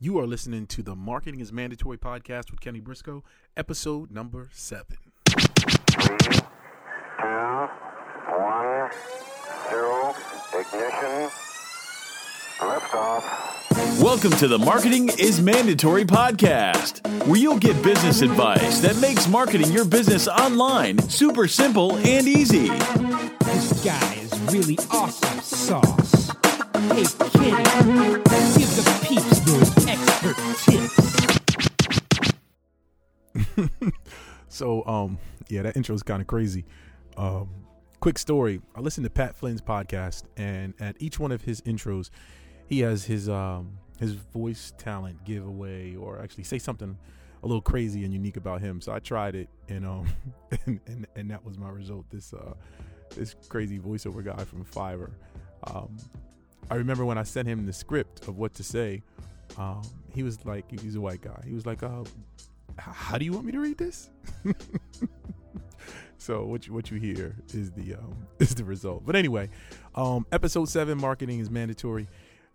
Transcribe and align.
You 0.00 0.20
are 0.20 0.28
listening 0.28 0.68
to 0.68 0.82
the 0.84 0.94
Marketing 0.94 1.40
is 1.40 1.52
Mandatory 1.52 1.98
podcast 1.98 2.52
with 2.52 2.60
Kenny 2.60 2.78
Briscoe, 2.78 3.24
episode 3.56 4.12
number 4.12 4.48
seven. 4.52 4.96
Three, 5.28 6.16
two, 6.28 6.38
one, 8.30 8.90
zero, 9.68 10.14
ignition, 10.54 11.30
liftoff. 12.60 14.00
Welcome 14.00 14.30
to 14.34 14.46
the 14.46 14.60
Marketing 14.60 15.10
is 15.18 15.40
Mandatory 15.40 16.04
podcast, 16.04 17.04
where 17.26 17.40
you'll 17.40 17.58
get 17.58 17.82
business 17.82 18.20
advice 18.22 18.78
that 18.78 18.96
makes 19.00 19.26
marketing 19.26 19.72
your 19.72 19.84
business 19.84 20.28
online 20.28 21.00
super 21.08 21.48
simple 21.48 21.96
and 21.96 22.28
easy. 22.28 22.68
This 22.68 23.84
guy 23.84 24.14
is 24.14 24.38
really 24.52 24.78
awesome 24.92 25.40
sauce. 25.40 26.28
Hey 26.92 27.02
kid, 27.02 27.56
give 28.54 28.76
the 28.76 29.04
peeps 29.08 29.40
those 29.40 29.68
expert 29.70 29.74
tips. 29.74 29.77
So, 34.48 34.84
um, 34.86 35.18
yeah, 35.48 35.62
that 35.62 35.76
intro 35.76 35.94
is 35.94 36.02
kind 36.02 36.20
of 36.20 36.26
crazy. 36.26 36.64
Um, 37.16 37.48
quick 38.00 38.18
story: 38.18 38.60
I 38.74 38.80
listened 38.80 39.04
to 39.04 39.10
Pat 39.10 39.36
Flynn's 39.36 39.60
podcast, 39.60 40.24
and 40.36 40.74
at 40.80 40.96
each 41.00 41.20
one 41.20 41.32
of 41.32 41.42
his 41.42 41.60
intros, 41.62 42.10
he 42.66 42.80
has 42.80 43.04
his 43.04 43.28
um 43.28 43.78
his 44.00 44.14
voice 44.14 44.72
talent 44.78 45.24
giveaway 45.24 45.96
or 45.96 46.20
actually 46.20 46.44
say 46.44 46.58
something 46.58 46.96
a 47.42 47.46
little 47.46 47.62
crazy 47.62 48.04
and 48.04 48.12
unique 48.12 48.36
about 48.36 48.60
him. 48.60 48.80
So 48.80 48.92
I 48.92 49.00
tried 49.00 49.34
it, 49.34 49.48
and 49.68 49.86
um, 49.86 50.06
and 50.66 50.80
and, 50.86 51.06
and 51.14 51.30
that 51.30 51.44
was 51.44 51.58
my 51.58 51.68
result. 51.68 52.06
This 52.10 52.32
uh, 52.32 52.54
this 53.14 53.36
crazy 53.48 53.78
voiceover 53.78 54.24
guy 54.24 54.44
from 54.44 54.64
Fiverr. 54.64 55.10
Um, 55.64 55.96
I 56.70 56.76
remember 56.76 57.04
when 57.04 57.18
I 57.18 57.22
sent 57.22 57.48
him 57.48 57.66
the 57.66 57.72
script 57.72 58.28
of 58.28 58.38
what 58.38 58.54
to 58.54 58.62
say. 58.62 59.02
Um, 59.56 59.82
he 60.18 60.24
was 60.24 60.44
like, 60.44 60.68
he's 60.80 60.96
a 60.96 61.00
white 61.00 61.20
guy. 61.20 61.40
He 61.46 61.54
was 61.54 61.64
like, 61.64 61.84
uh, 61.84 62.02
how 62.76 63.18
do 63.18 63.24
you 63.24 63.32
want 63.32 63.44
me 63.44 63.52
to 63.52 63.60
read 63.60 63.78
this? 63.78 64.10
so 66.18 66.44
what 66.44 66.66
you, 66.66 66.72
what 66.72 66.90
you 66.90 66.98
hear 66.98 67.36
is 67.54 67.70
the 67.70 67.94
um, 67.94 68.26
is 68.40 68.52
the 68.56 68.64
result. 68.64 69.06
But 69.06 69.14
anyway, 69.14 69.48
um, 69.94 70.26
episode 70.32 70.68
seven, 70.68 70.98
marketing 70.98 71.38
is 71.38 71.50
mandatory. 71.50 72.08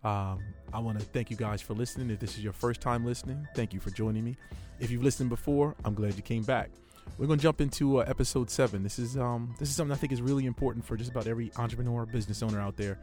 Um, 0.04 0.40
I 0.74 0.78
want 0.80 0.98
to 0.98 1.06
thank 1.06 1.30
you 1.30 1.38
guys 1.38 1.62
for 1.62 1.72
listening. 1.72 2.10
If 2.10 2.20
this 2.20 2.36
is 2.36 2.44
your 2.44 2.52
first 2.52 2.82
time 2.82 3.06
listening, 3.06 3.48
thank 3.56 3.72
you 3.72 3.80
for 3.80 3.88
joining 3.88 4.24
me. 4.24 4.36
If 4.78 4.90
you've 4.90 5.02
listened 5.02 5.30
before, 5.30 5.74
I'm 5.86 5.94
glad 5.94 6.16
you 6.16 6.22
came 6.22 6.42
back. 6.42 6.68
We're 7.16 7.28
gonna 7.28 7.40
jump 7.40 7.62
into 7.62 8.00
uh, 8.00 8.04
episode 8.06 8.50
seven. 8.50 8.82
This 8.82 8.98
is 8.98 9.16
um, 9.16 9.54
this 9.58 9.70
is 9.70 9.74
something 9.74 9.96
I 9.96 9.98
think 9.98 10.12
is 10.12 10.20
really 10.20 10.44
important 10.44 10.84
for 10.84 10.98
just 10.98 11.10
about 11.10 11.26
every 11.26 11.50
entrepreneur, 11.56 12.04
business 12.04 12.42
owner 12.42 12.60
out 12.60 12.76
there. 12.76 12.98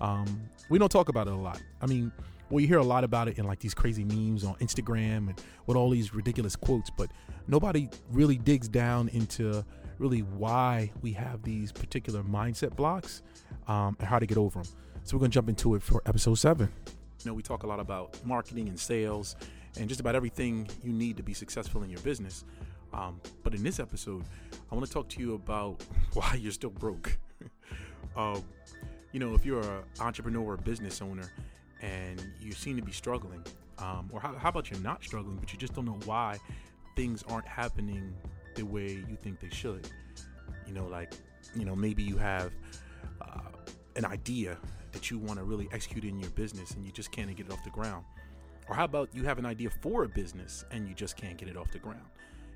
Um, 0.00 0.48
we 0.70 0.78
don't 0.78 0.88
talk 0.88 1.08
about 1.08 1.26
it 1.26 1.32
a 1.32 1.36
lot. 1.36 1.60
I 1.82 1.86
mean, 1.86 2.12
well, 2.50 2.60
you 2.60 2.68
hear 2.68 2.78
a 2.78 2.84
lot 2.84 3.04
about 3.04 3.28
it 3.28 3.38
in 3.38 3.46
like 3.46 3.58
these 3.60 3.74
crazy 3.74 4.04
memes 4.04 4.44
on 4.44 4.54
Instagram 4.56 5.28
and 5.28 5.42
with 5.66 5.76
all 5.76 5.90
these 5.90 6.14
ridiculous 6.14 6.56
quotes, 6.56 6.90
but 6.90 7.10
nobody 7.48 7.88
really 8.10 8.36
digs 8.36 8.68
down 8.68 9.08
into 9.08 9.64
really 9.98 10.20
why 10.20 10.90
we 11.02 11.12
have 11.12 11.42
these 11.42 11.72
particular 11.72 12.22
mindset 12.22 12.76
blocks 12.76 13.22
um, 13.68 13.96
and 13.98 14.08
how 14.08 14.18
to 14.18 14.26
get 14.26 14.36
over 14.36 14.62
them. 14.62 14.72
So 15.04 15.16
we're 15.16 15.20
gonna 15.20 15.30
jump 15.30 15.48
into 15.48 15.74
it 15.74 15.82
for 15.82 16.02
episode 16.06 16.34
seven. 16.34 16.68
You 17.24 17.30
know, 17.30 17.34
we 17.34 17.42
talk 17.42 17.62
a 17.62 17.66
lot 17.66 17.80
about 17.80 18.24
marketing 18.24 18.68
and 18.68 18.78
sales 18.78 19.36
and 19.78 19.88
just 19.88 20.00
about 20.00 20.14
everything 20.14 20.68
you 20.82 20.92
need 20.92 21.16
to 21.16 21.22
be 21.22 21.34
successful 21.34 21.82
in 21.82 21.90
your 21.90 22.00
business. 22.00 22.44
Um, 22.92 23.20
but 23.42 23.54
in 23.54 23.62
this 23.62 23.80
episode, 23.80 24.24
I 24.70 24.74
want 24.74 24.86
to 24.86 24.92
talk 24.92 25.08
to 25.10 25.20
you 25.20 25.34
about 25.34 25.82
why 26.14 26.38
you're 26.40 26.52
still 26.52 26.70
broke. 26.70 27.18
um, 28.16 28.42
you 29.12 29.20
know, 29.20 29.34
if 29.34 29.44
you're 29.44 29.60
an 29.60 29.82
entrepreneur 30.00 30.42
or 30.42 30.54
a 30.54 30.58
business 30.58 31.00
owner 31.00 31.30
and 31.84 32.32
you 32.40 32.52
seem 32.52 32.76
to 32.76 32.82
be 32.82 32.92
struggling, 32.92 33.44
um, 33.78 34.08
or 34.10 34.18
how, 34.18 34.34
how 34.34 34.48
about 34.48 34.70
you're 34.70 34.80
not 34.80 35.04
struggling, 35.04 35.36
but 35.36 35.52
you 35.52 35.58
just 35.58 35.74
don't 35.74 35.84
know 35.84 35.98
why 36.06 36.38
things 36.96 37.22
aren't 37.28 37.46
happening 37.46 38.14
the 38.54 38.62
way 38.62 39.04
you 39.08 39.18
think 39.22 39.40
they 39.40 39.50
should. 39.50 39.88
You 40.66 40.72
know, 40.72 40.86
like, 40.86 41.12
you 41.54 41.64
know, 41.64 41.76
maybe 41.76 42.02
you 42.02 42.16
have 42.16 42.52
uh, 43.20 43.50
an 43.96 44.06
idea 44.06 44.56
that 44.92 45.10
you 45.10 45.18
want 45.18 45.38
to 45.38 45.44
really 45.44 45.68
execute 45.72 46.04
in 46.04 46.18
your 46.18 46.30
business 46.30 46.70
and 46.70 46.86
you 46.86 46.92
just 46.92 47.12
can't 47.12 47.34
get 47.36 47.46
it 47.46 47.52
off 47.52 47.62
the 47.64 47.70
ground. 47.70 48.04
Or 48.68 48.74
how 48.74 48.84
about 48.84 49.10
you 49.12 49.24
have 49.24 49.38
an 49.38 49.44
idea 49.44 49.68
for 49.68 50.04
a 50.04 50.08
business 50.08 50.64
and 50.70 50.88
you 50.88 50.94
just 50.94 51.16
can't 51.16 51.36
get 51.36 51.48
it 51.48 51.56
off 51.56 51.70
the 51.70 51.78
ground? 51.78 52.06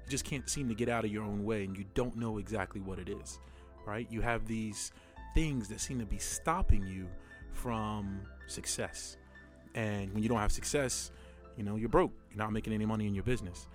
You 0.05 0.11
just 0.11 0.25
can't 0.25 0.49
seem 0.49 0.69
to 0.69 0.75
get 0.75 0.89
out 0.89 1.05
of 1.05 1.13
your 1.13 1.25
own 1.25 1.45
way 1.45 1.65
and 1.65 1.77
you 1.77 1.85
don't 1.93 2.17
know 2.17 2.39
exactly 2.39 2.81
what 2.81 2.99
it 2.99 3.11
is, 3.11 3.41
right? 3.85 4.07
You 4.11 4.23
have 4.23 4.47
these 4.47 4.93
things 5.35 5.69
that 5.69 5.81
seem 5.81 5.99
to 5.99 6.07
be 6.07 6.19
stopping 6.19 6.87
you 6.87 7.09
from 7.53 8.21
success. 8.47 9.17
And 9.75 10.13
when 10.13 10.23
you 10.23 10.29
don't 10.29 10.39
have 10.39 10.53
success, 10.53 11.11
you 11.57 11.65
know, 11.65 11.77
you're 11.77 11.89
broke. 11.89 12.13
You're 12.31 12.39
not 12.39 12.53
making 12.53 12.73
any 12.73 12.87
money 12.87 13.07
in 13.07 13.15
your 13.15 13.25
business. 13.25 13.67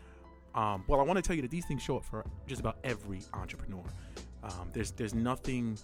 Um, 0.55 0.83
well, 0.87 0.99
I 0.99 1.03
want 1.03 1.17
to 1.17 1.21
tell 1.21 1.35
you 1.35 1.41
that 1.41 1.51
these 1.51 1.65
things 1.65 1.81
show 1.81 1.97
up 1.97 2.05
for 2.05 2.25
just 2.47 2.61
about 2.61 2.77
every 2.83 3.21
entrepreneur. 3.33 3.83
Um, 4.43 4.69
there's 4.71 4.91
there's 4.91 5.13
nothing 5.13 5.77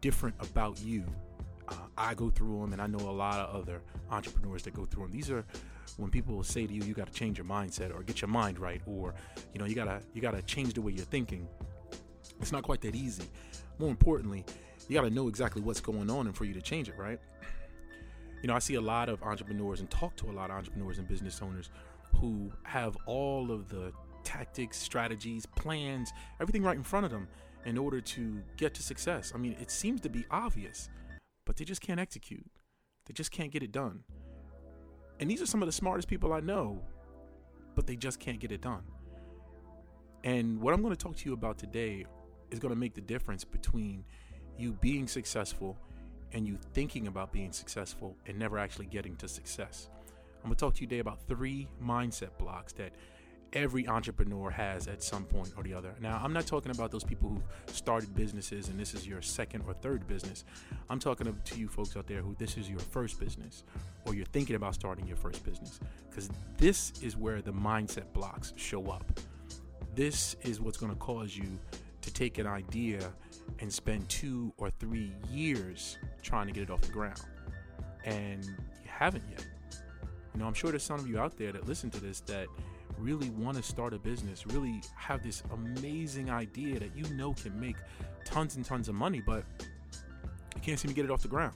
different 0.00 0.34
about 0.40 0.80
you. 0.80 1.04
Uh, 1.68 1.74
I 1.96 2.14
go 2.14 2.30
through 2.30 2.60
them, 2.60 2.72
and 2.72 2.80
I 2.80 2.86
know 2.86 2.98
a 2.98 3.10
lot 3.10 3.38
of 3.40 3.54
other 3.62 3.82
entrepreneurs 4.10 4.62
that 4.64 4.74
go 4.74 4.84
through 4.84 5.04
them. 5.04 5.12
These 5.12 5.30
are 5.30 5.44
when 5.96 6.10
people 6.10 6.42
say 6.42 6.66
to 6.66 6.72
you, 6.72 6.82
"You 6.82 6.94
got 6.94 7.06
to 7.06 7.12
change 7.12 7.38
your 7.38 7.46
mindset, 7.46 7.94
or 7.94 8.02
get 8.02 8.20
your 8.20 8.28
mind 8.28 8.58
right, 8.58 8.80
or 8.86 9.14
you 9.52 9.58
know, 9.58 9.66
you 9.66 9.74
gotta 9.74 10.00
you 10.14 10.22
gotta 10.22 10.42
change 10.42 10.74
the 10.74 10.82
way 10.82 10.92
you're 10.92 11.04
thinking." 11.04 11.46
It's 12.40 12.52
not 12.52 12.62
quite 12.62 12.80
that 12.82 12.94
easy. 12.94 13.24
More 13.78 13.90
importantly, 13.90 14.44
you 14.88 14.94
got 14.94 15.02
to 15.02 15.10
know 15.10 15.28
exactly 15.28 15.62
what's 15.62 15.80
going 15.80 16.10
on 16.10 16.26
and 16.26 16.36
for 16.36 16.44
you 16.44 16.54
to 16.54 16.62
change 16.62 16.88
it, 16.88 16.96
right? 16.98 17.18
You 18.42 18.48
know, 18.48 18.54
I 18.54 18.58
see 18.58 18.74
a 18.74 18.80
lot 18.80 19.08
of 19.08 19.22
entrepreneurs 19.22 19.80
and 19.80 19.90
talk 19.90 20.16
to 20.16 20.30
a 20.30 20.32
lot 20.32 20.50
of 20.50 20.56
entrepreneurs 20.56 20.98
and 20.98 21.08
business 21.08 21.40
owners 21.40 21.70
who 22.20 22.50
have 22.64 22.96
all 23.06 23.50
of 23.50 23.68
the 23.68 23.92
tactics, 24.22 24.76
strategies, 24.76 25.46
plans, 25.46 26.12
everything 26.40 26.62
right 26.62 26.76
in 26.76 26.82
front 26.82 27.06
of 27.06 27.12
them 27.12 27.28
in 27.64 27.78
order 27.78 28.00
to 28.00 28.42
get 28.56 28.74
to 28.74 28.82
success. 28.82 29.32
I 29.34 29.38
mean, 29.38 29.56
it 29.60 29.70
seems 29.70 30.00
to 30.02 30.08
be 30.08 30.24
obvious, 30.30 30.88
but 31.46 31.56
they 31.56 31.64
just 31.64 31.80
can't 31.80 32.00
execute. 32.00 32.46
They 33.06 33.12
just 33.12 33.30
can't 33.30 33.50
get 33.50 33.62
it 33.62 33.72
done. 33.72 34.04
And 35.20 35.30
these 35.30 35.40
are 35.40 35.46
some 35.46 35.62
of 35.62 35.66
the 35.66 35.72
smartest 35.72 36.08
people 36.08 36.32
I 36.32 36.40
know, 36.40 36.82
but 37.74 37.86
they 37.86 37.96
just 37.96 38.20
can't 38.20 38.40
get 38.40 38.52
it 38.52 38.60
done. 38.60 38.82
And 40.24 40.60
what 40.60 40.74
I'm 40.74 40.82
going 40.82 40.94
to 40.94 41.02
talk 41.02 41.16
to 41.16 41.28
you 41.28 41.34
about 41.34 41.58
today 41.58 42.06
is 42.50 42.58
going 42.58 42.72
to 42.72 42.78
make 42.78 42.94
the 42.94 43.00
difference 43.00 43.44
between 43.44 44.04
you 44.58 44.72
being 44.80 45.06
successful 45.06 45.76
and 46.32 46.46
you 46.46 46.58
thinking 46.72 47.06
about 47.06 47.32
being 47.32 47.52
successful 47.52 48.16
and 48.26 48.38
never 48.38 48.58
actually 48.58 48.86
getting 48.86 49.16
to 49.16 49.28
success. 49.28 49.88
I'm 50.42 50.50
to 50.50 50.56
talk 50.56 50.74
to 50.74 50.80
you 50.82 50.86
today 50.86 50.98
about 50.98 51.20
three 51.26 51.68
mindset 51.82 52.36
blocks 52.38 52.72
that 52.74 52.92
every 53.54 53.86
entrepreneur 53.86 54.50
has 54.50 54.88
at 54.88 55.02
some 55.02 55.24
point 55.24 55.52
or 55.56 55.62
the 55.62 55.72
other. 55.72 55.94
Now, 56.00 56.20
I'm 56.22 56.32
not 56.32 56.46
talking 56.46 56.72
about 56.72 56.90
those 56.90 57.04
people 57.04 57.28
who 57.28 57.40
started 57.72 58.14
businesses 58.14 58.68
and 58.68 58.78
this 58.78 58.94
is 58.94 59.06
your 59.06 59.22
second 59.22 59.62
or 59.66 59.74
third 59.74 60.06
business. 60.06 60.44
I'm 60.90 60.98
talking 60.98 61.34
to 61.42 61.58
you 61.58 61.68
folks 61.68 61.96
out 61.96 62.06
there 62.06 62.20
who 62.20 62.34
this 62.38 62.56
is 62.56 62.68
your 62.68 62.80
first 62.80 63.18
business 63.20 63.64
or 64.06 64.14
you're 64.14 64.26
thinking 64.26 64.56
about 64.56 64.74
starting 64.74 65.06
your 65.06 65.16
first 65.16 65.44
business 65.44 65.78
because 66.10 66.28
this 66.58 66.92
is 67.00 67.16
where 67.16 67.40
the 67.40 67.52
mindset 67.52 68.12
blocks 68.12 68.52
show 68.56 68.90
up. 68.90 69.20
This 69.94 70.34
is 70.42 70.60
what's 70.60 70.76
going 70.76 70.92
to 70.92 70.98
cause 70.98 71.36
you 71.36 71.58
to 72.02 72.12
take 72.12 72.38
an 72.38 72.46
idea 72.46 73.12
and 73.60 73.72
spend 73.72 74.08
two 74.08 74.52
or 74.56 74.70
three 74.70 75.12
years 75.30 75.98
trying 76.22 76.46
to 76.46 76.52
get 76.52 76.62
it 76.62 76.70
off 76.70 76.80
the 76.80 76.92
ground. 76.92 77.20
And 78.04 78.44
you 78.44 78.88
haven't 78.88 79.24
yet. 79.30 79.46
You 80.34 80.40
know, 80.40 80.46
I'm 80.46 80.54
sure 80.54 80.70
there's 80.70 80.82
some 80.82 80.98
of 80.98 81.08
you 81.08 81.18
out 81.18 81.36
there 81.36 81.52
that 81.52 81.66
listen 81.66 81.90
to 81.90 82.00
this 82.00 82.20
that 82.22 82.48
really 82.98 83.30
want 83.30 83.56
to 83.56 83.62
start 83.62 83.94
a 83.94 83.98
business, 83.98 84.46
really 84.46 84.80
have 84.96 85.22
this 85.22 85.42
amazing 85.52 86.30
idea 86.30 86.78
that 86.80 86.96
you 86.96 87.04
know 87.14 87.32
can 87.34 87.58
make 87.58 87.76
tons 88.24 88.56
and 88.56 88.64
tons 88.64 88.88
of 88.88 88.94
money, 88.94 89.22
but 89.24 89.44
you 90.54 90.60
can't 90.62 90.78
seem 90.78 90.88
to 90.88 90.94
get 90.94 91.04
it 91.04 91.10
off 91.10 91.22
the 91.22 91.28
ground. 91.28 91.54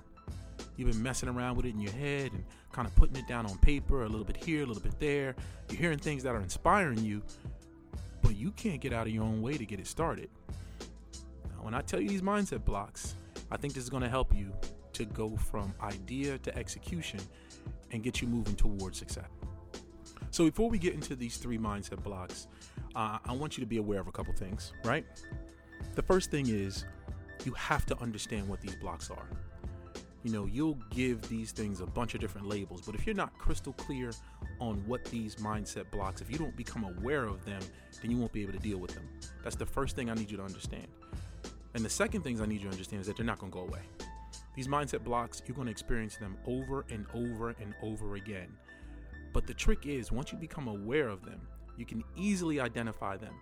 You've 0.77 0.91
been 0.93 1.03
messing 1.03 1.29
around 1.29 1.57
with 1.57 1.67
it 1.67 1.71
in 1.71 1.81
your 1.81 1.93
head 1.93 2.33
and 2.33 2.45
kind 2.71 2.87
of 2.87 2.95
putting 2.95 3.17
it 3.17 3.27
down 3.27 3.47
on 3.47 3.59
paper, 3.59 4.05
a 4.05 4.09
little 4.09 4.25
bit 4.25 4.37
here, 4.37 4.63
a 4.63 4.67
little 4.67 4.83
bit 4.83 4.99
there. 5.01 5.35
You're 5.69 5.79
hearing 5.79 5.99
things 5.99 6.23
that 6.23 6.35
are 6.35 6.41
inspiring 6.41 7.05
you, 7.05 7.23
but 8.23 8.37
you 8.37 8.53
can't 8.53 8.81
get 8.81 8.93
out 8.93 9.09
of 9.09 9.13
your 9.13 9.25
own 9.25 9.43
way 9.43 9.55
to 9.59 9.67
get 9.67 9.81
it 9.81 9.89
started. 9.89 10.31
When 11.61 11.75
I 11.75 11.81
tell 11.83 12.01
you 12.01 12.09
these 12.09 12.23
mindset 12.23 12.65
blocks, 12.65 13.15
I 13.51 13.57
think 13.57 13.75
this 13.75 13.83
is 13.83 13.91
going 13.91 14.03
to 14.03 14.09
help 14.09 14.35
you 14.35 14.53
to 14.95 15.05
go 15.05 15.37
from 15.37 15.73
idea 15.83 16.39
to 16.39 16.57
execution 16.57 17.21
and 17.93 18.03
get 18.03 18.21
you 18.21 18.29
moving 18.29 18.57
towards 18.57 18.99
success. 18.99 19.29
So, 20.31 20.45
before 20.45 20.69
we 20.69 20.79
get 20.79 20.95
into 20.95 21.17
these 21.17 21.37
three 21.37 21.59
mindset 21.59 22.03
blocks, 22.03 22.49
uh, 22.95 23.19
I 23.25 23.33
want 23.33 23.57
you 23.57 23.63
to 23.63 23.67
be 23.67 23.79
aware 23.79 24.01
of 24.01 24.09
a 24.09 24.13
couple 24.13 24.35
things, 24.35 24.73
right? 24.85 25.07
The 25.95 26.03
first 26.03 26.31
thing 26.31 26.49
is 26.49 26.85
you 27.45 27.53
have 27.53 27.87
to 27.87 27.99
understand 28.01 28.49
what 28.49 28.61
these 28.61 28.77
blocks 28.77 29.11
are. 29.11 29.29
You 30.25 30.33
know, 30.33 30.47
you'll 30.47 30.79
give 30.91 31.23
these 31.29 31.53
things 31.53 31.81
a 31.81 31.87
bunch 31.87 32.15
of 32.15 32.21
different 32.21 32.49
labels, 32.49 32.83
but 32.85 32.95
if 32.95 33.07
you're 33.07 33.15
not 33.15 33.37
crystal 33.39 33.73
clear 33.75 34.11
on 34.61 34.77
what 34.87 35.05
these 35.07 35.37
mindset 35.37 35.91
blocks, 35.91 36.21
if 36.21 36.31
you 36.31 36.37
don't 36.39 36.57
become 36.57 36.85
aware 36.85 37.25
of 37.25 37.45
them, 37.45 37.61
then 38.03 38.11
you 38.11 38.19
won't 38.19 38.33
be 38.33 38.43
able 38.43 38.53
to 38.53 38.59
deal 38.59 38.79
with 38.79 38.95
them. 38.95 39.09
That's 39.45 39.57
the 39.57 39.67
first 39.67 39.95
thing 39.95 40.11
I 40.11 40.15
need 40.15 40.31
you 40.31 40.37
to 40.37 40.43
understand. 40.43 40.89
And 41.75 41.85
the 41.85 41.91
second 41.91 42.23
things 42.23 42.41
I 42.41 42.47
need 42.47 42.61
you 42.61 42.69
to 42.69 42.73
understand 42.73 43.01
is 43.01 43.07
that 43.07 43.17
they're 43.17 43.27
not 43.27 43.39
going 43.39 43.53
to 43.53 43.59
go 43.59 43.65
away. 43.65 43.83
These 44.57 44.69
mindset 44.69 45.05
blocks, 45.05 45.43
you're 45.47 45.55
going 45.55 45.67
to 45.67 45.71
experience 45.73 46.17
them 46.17 46.37
over 46.47 46.85
and 46.91 47.07
over 47.15 47.51
and 47.61 47.75
over 47.83 48.17
again. 48.17 48.49
But 49.33 49.47
the 49.47 49.55
trick 49.55 49.87
is, 49.87 50.11
once 50.11 50.33
you 50.33 50.39
become 50.39 50.69
aware 50.69 51.09
of 51.09 51.25
them, 51.25 51.41
you 51.77 51.85
can 51.85 52.03
easily 52.17 52.61
identify 52.61 53.17
them. 53.17 53.35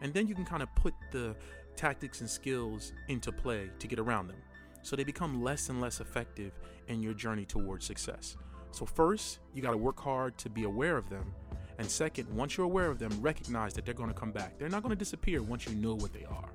And 0.00 0.14
then 0.14 0.26
you 0.26 0.34
can 0.34 0.44
kind 0.44 0.62
of 0.62 0.74
put 0.74 0.94
the 1.10 1.36
tactics 1.76 2.20
and 2.20 2.30
skills 2.30 2.92
into 3.08 3.30
play 3.32 3.70
to 3.78 3.86
get 3.86 3.98
around 3.98 4.28
them. 4.28 4.38
So 4.82 4.96
they 4.96 5.04
become 5.04 5.42
less 5.42 5.68
and 5.68 5.80
less 5.80 6.00
effective 6.00 6.52
in 6.88 7.02
your 7.02 7.14
journey 7.14 7.44
towards 7.44 7.86
success. 7.86 8.36
So, 8.72 8.86
first, 8.86 9.40
you 9.54 9.62
got 9.62 9.72
to 9.72 9.76
work 9.76 10.00
hard 10.00 10.38
to 10.38 10.48
be 10.48 10.64
aware 10.64 10.96
of 10.96 11.10
them. 11.10 11.34
And 11.78 11.88
second, 11.88 12.28
once 12.34 12.56
you're 12.56 12.64
aware 12.64 12.88
of 12.88 12.98
them, 12.98 13.10
recognize 13.20 13.74
that 13.74 13.84
they're 13.84 13.94
going 13.94 14.08
to 14.08 14.18
come 14.18 14.32
back. 14.32 14.58
They're 14.58 14.70
not 14.70 14.82
going 14.82 14.90
to 14.90 14.98
disappear 14.98 15.42
once 15.42 15.66
you 15.66 15.74
know 15.74 15.94
what 15.94 16.12
they 16.12 16.24
are. 16.24 16.48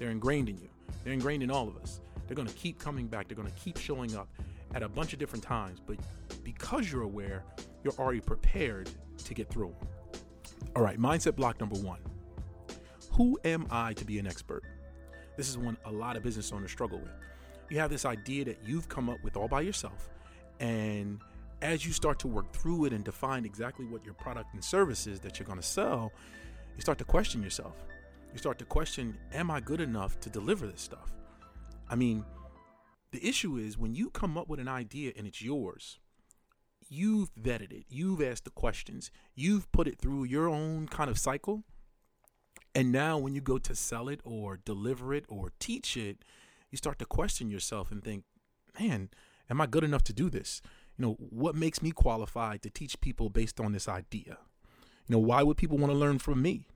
They're 0.00 0.10
ingrained 0.10 0.48
in 0.48 0.56
you, 0.56 0.70
they're 1.04 1.12
ingrained 1.12 1.42
in 1.42 1.50
all 1.50 1.68
of 1.68 1.76
us. 1.76 2.00
They're 2.26 2.34
going 2.34 2.48
to 2.48 2.54
keep 2.54 2.78
coming 2.78 3.06
back, 3.06 3.28
they're 3.28 3.36
going 3.36 3.52
to 3.52 3.60
keep 3.60 3.76
showing 3.76 4.16
up 4.16 4.28
at 4.74 4.82
a 4.82 4.88
bunch 4.88 5.12
of 5.12 5.18
different 5.18 5.44
times. 5.44 5.78
But 5.84 5.98
because 6.42 6.90
you're 6.90 7.02
aware, 7.02 7.44
you're 7.84 7.92
already 7.98 8.20
prepared 8.20 8.88
to 9.22 9.34
get 9.34 9.50
through 9.50 9.74
them. 9.78 9.88
All 10.74 10.82
right, 10.82 10.98
mindset 10.98 11.36
block 11.36 11.60
number 11.60 11.76
one 11.76 11.98
Who 13.12 13.38
am 13.44 13.66
I 13.70 13.92
to 13.92 14.04
be 14.06 14.18
an 14.18 14.26
expert? 14.26 14.64
This 15.36 15.50
is 15.50 15.58
one 15.58 15.76
a 15.84 15.92
lot 15.92 16.16
of 16.16 16.22
business 16.22 16.50
owners 16.50 16.70
struggle 16.70 16.98
with. 16.98 17.12
You 17.68 17.78
have 17.78 17.90
this 17.90 18.06
idea 18.06 18.46
that 18.46 18.58
you've 18.64 18.88
come 18.88 19.10
up 19.10 19.18
with 19.22 19.36
all 19.36 19.48
by 19.48 19.60
yourself, 19.60 20.08
and 20.60 21.20
as 21.60 21.84
you 21.84 21.92
start 21.92 22.18
to 22.20 22.26
work 22.26 22.50
through 22.54 22.86
it 22.86 22.94
and 22.94 23.04
define 23.04 23.44
exactly 23.44 23.84
what 23.84 24.02
your 24.02 24.14
product 24.14 24.54
and 24.54 24.64
service 24.64 25.06
is 25.06 25.20
that 25.20 25.38
you're 25.38 25.46
going 25.46 25.60
to 25.60 25.66
sell, 25.66 26.10
you 26.74 26.80
start 26.80 26.96
to 26.98 27.04
question 27.04 27.42
yourself. 27.42 27.74
You 28.32 28.38
start 28.38 28.58
to 28.60 28.64
question, 28.64 29.18
am 29.32 29.50
I 29.50 29.60
good 29.60 29.80
enough 29.80 30.20
to 30.20 30.30
deliver 30.30 30.66
this 30.66 30.80
stuff? 30.80 31.12
I 31.88 31.96
mean, 31.96 32.24
the 33.10 33.26
issue 33.26 33.56
is 33.56 33.76
when 33.76 33.94
you 33.94 34.10
come 34.10 34.38
up 34.38 34.48
with 34.48 34.60
an 34.60 34.68
idea 34.68 35.12
and 35.16 35.26
it's 35.26 35.42
yours, 35.42 35.98
you've 36.88 37.34
vetted 37.34 37.72
it, 37.72 37.86
you've 37.88 38.22
asked 38.22 38.44
the 38.44 38.50
questions, 38.50 39.10
you've 39.34 39.70
put 39.72 39.88
it 39.88 39.98
through 39.98 40.24
your 40.24 40.48
own 40.48 40.86
kind 40.86 41.10
of 41.10 41.18
cycle. 41.18 41.64
And 42.72 42.92
now 42.92 43.18
when 43.18 43.34
you 43.34 43.40
go 43.40 43.58
to 43.58 43.74
sell 43.74 44.08
it 44.08 44.20
or 44.22 44.60
deliver 44.64 45.12
it 45.12 45.24
or 45.28 45.52
teach 45.58 45.96
it, 45.96 46.18
you 46.70 46.78
start 46.78 47.00
to 47.00 47.06
question 47.06 47.50
yourself 47.50 47.90
and 47.90 48.02
think, 48.02 48.22
man, 48.78 49.10
am 49.50 49.60
I 49.60 49.66
good 49.66 49.82
enough 49.82 50.04
to 50.04 50.12
do 50.12 50.30
this? 50.30 50.62
You 50.96 51.04
know, 51.04 51.12
what 51.18 51.56
makes 51.56 51.82
me 51.82 51.90
qualified 51.90 52.62
to 52.62 52.70
teach 52.70 53.00
people 53.00 53.28
based 53.28 53.58
on 53.58 53.72
this 53.72 53.88
idea? 53.88 54.38
You 55.08 55.16
know, 55.16 55.18
why 55.18 55.42
would 55.42 55.56
people 55.56 55.78
want 55.78 55.92
to 55.92 55.98
learn 55.98 56.20
from 56.20 56.40
me? 56.42 56.68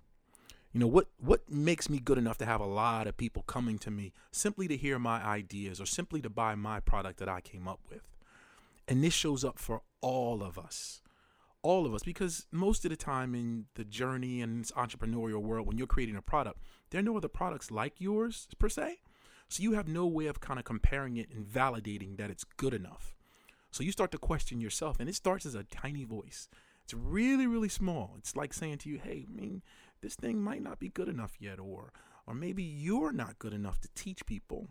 You 0.74 0.80
know, 0.80 0.88
what 0.88 1.06
what 1.18 1.48
makes 1.48 1.88
me 1.88 2.00
good 2.00 2.18
enough 2.18 2.36
to 2.38 2.46
have 2.46 2.60
a 2.60 2.66
lot 2.66 3.06
of 3.06 3.16
people 3.16 3.44
coming 3.44 3.78
to 3.78 3.92
me 3.92 4.12
simply 4.32 4.66
to 4.66 4.76
hear 4.76 4.98
my 4.98 5.22
ideas 5.22 5.80
or 5.80 5.86
simply 5.86 6.20
to 6.22 6.28
buy 6.28 6.56
my 6.56 6.80
product 6.80 7.20
that 7.20 7.28
I 7.28 7.40
came 7.40 7.68
up 7.68 7.78
with? 7.88 8.02
And 8.88 9.02
this 9.02 9.14
shows 9.14 9.44
up 9.44 9.58
for 9.58 9.82
all 10.00 10.42
of 10.42 10.58
us. 10.58 11.00
All 11.62 11.86
of 11.86 11.94
us, 11.94 12.02
because 12.02 12.46
most 12.50 12.84
of 12.84 12.90
the 12.90 12.96
time 12.96 13.36
in 13.36 13.66
the 13.74 13.84
journey 13.84 14.42
and 14.42 14.60
this 14.64 14.72
entrepreneurial 14.72 15.40
world, 15.40 15.66
when 15.66 15.78
you're 15.78 15.86
creating 15.86 16.16
a 16.16 16.20
product, 16.22 16.60
there 16.90 16.98
are 16.98 17.04
no 17.04 17.16
other 17.16 17.28
products 17.28 17.70
like 17.70 18.00
yours 18.00 18.48
per 18.58 18.68
se. 18.68 18.98
So 19.48 19.62
you 19.62 19.72
have 19.72 19.86
no 19.86 20.06
way 20.06 20.26
of 20.26 20.40
kind 20.40 20.58
of 20.58 20.64
comparing 20.64 21.16
it 21.16 21.30
and 21.32 21.46
validating 21.46 22.16
that 22.16 22.30
it's 22.30 22.44
good 22.44 22.74
enough. 22.74 23.14
So 23.70 23.84
you 23.84 23.92
start 23.92 24.10
to 24.10 24.18
question 24.18 24.60
yourself, 24.60 24.98
and 24.98 25.08
it 25.08 25.14
starts 25.14 25.46
as 25.46 25.54
a 25.54 25.64
tiny 25.64 26.04
voice. 26.04 26.48
It's 26.82 26.94
really, 26.94 27.46
really 27.46 27.70
small. 27.70 28.14
It's 28.18 28.36
like 28.36 28.52
saying 28.52 28.78
to 28.78 28.90
you, 28.90 28.98
hey, 28.98 29.24
I 29.26 29.32
mean, 29.32 29.62
this 30.04 30.14
thing 30.14 30.42
might 30.42 30.62
not 30.62 30.78
be 30.78 30.90
good 30.90 31.08
enough 31.08 31.32
yet, 31.40 31.58
or 31.58 31.90
or 32.26 32.34
maybe 32.34 32.62
you're 32.62 33.12
not 33.12 33.38
good 33.38 33.54
enough 33.54 33.80
to 33.80 33.88
teach 33.94 34.26
people. 34.26 34.68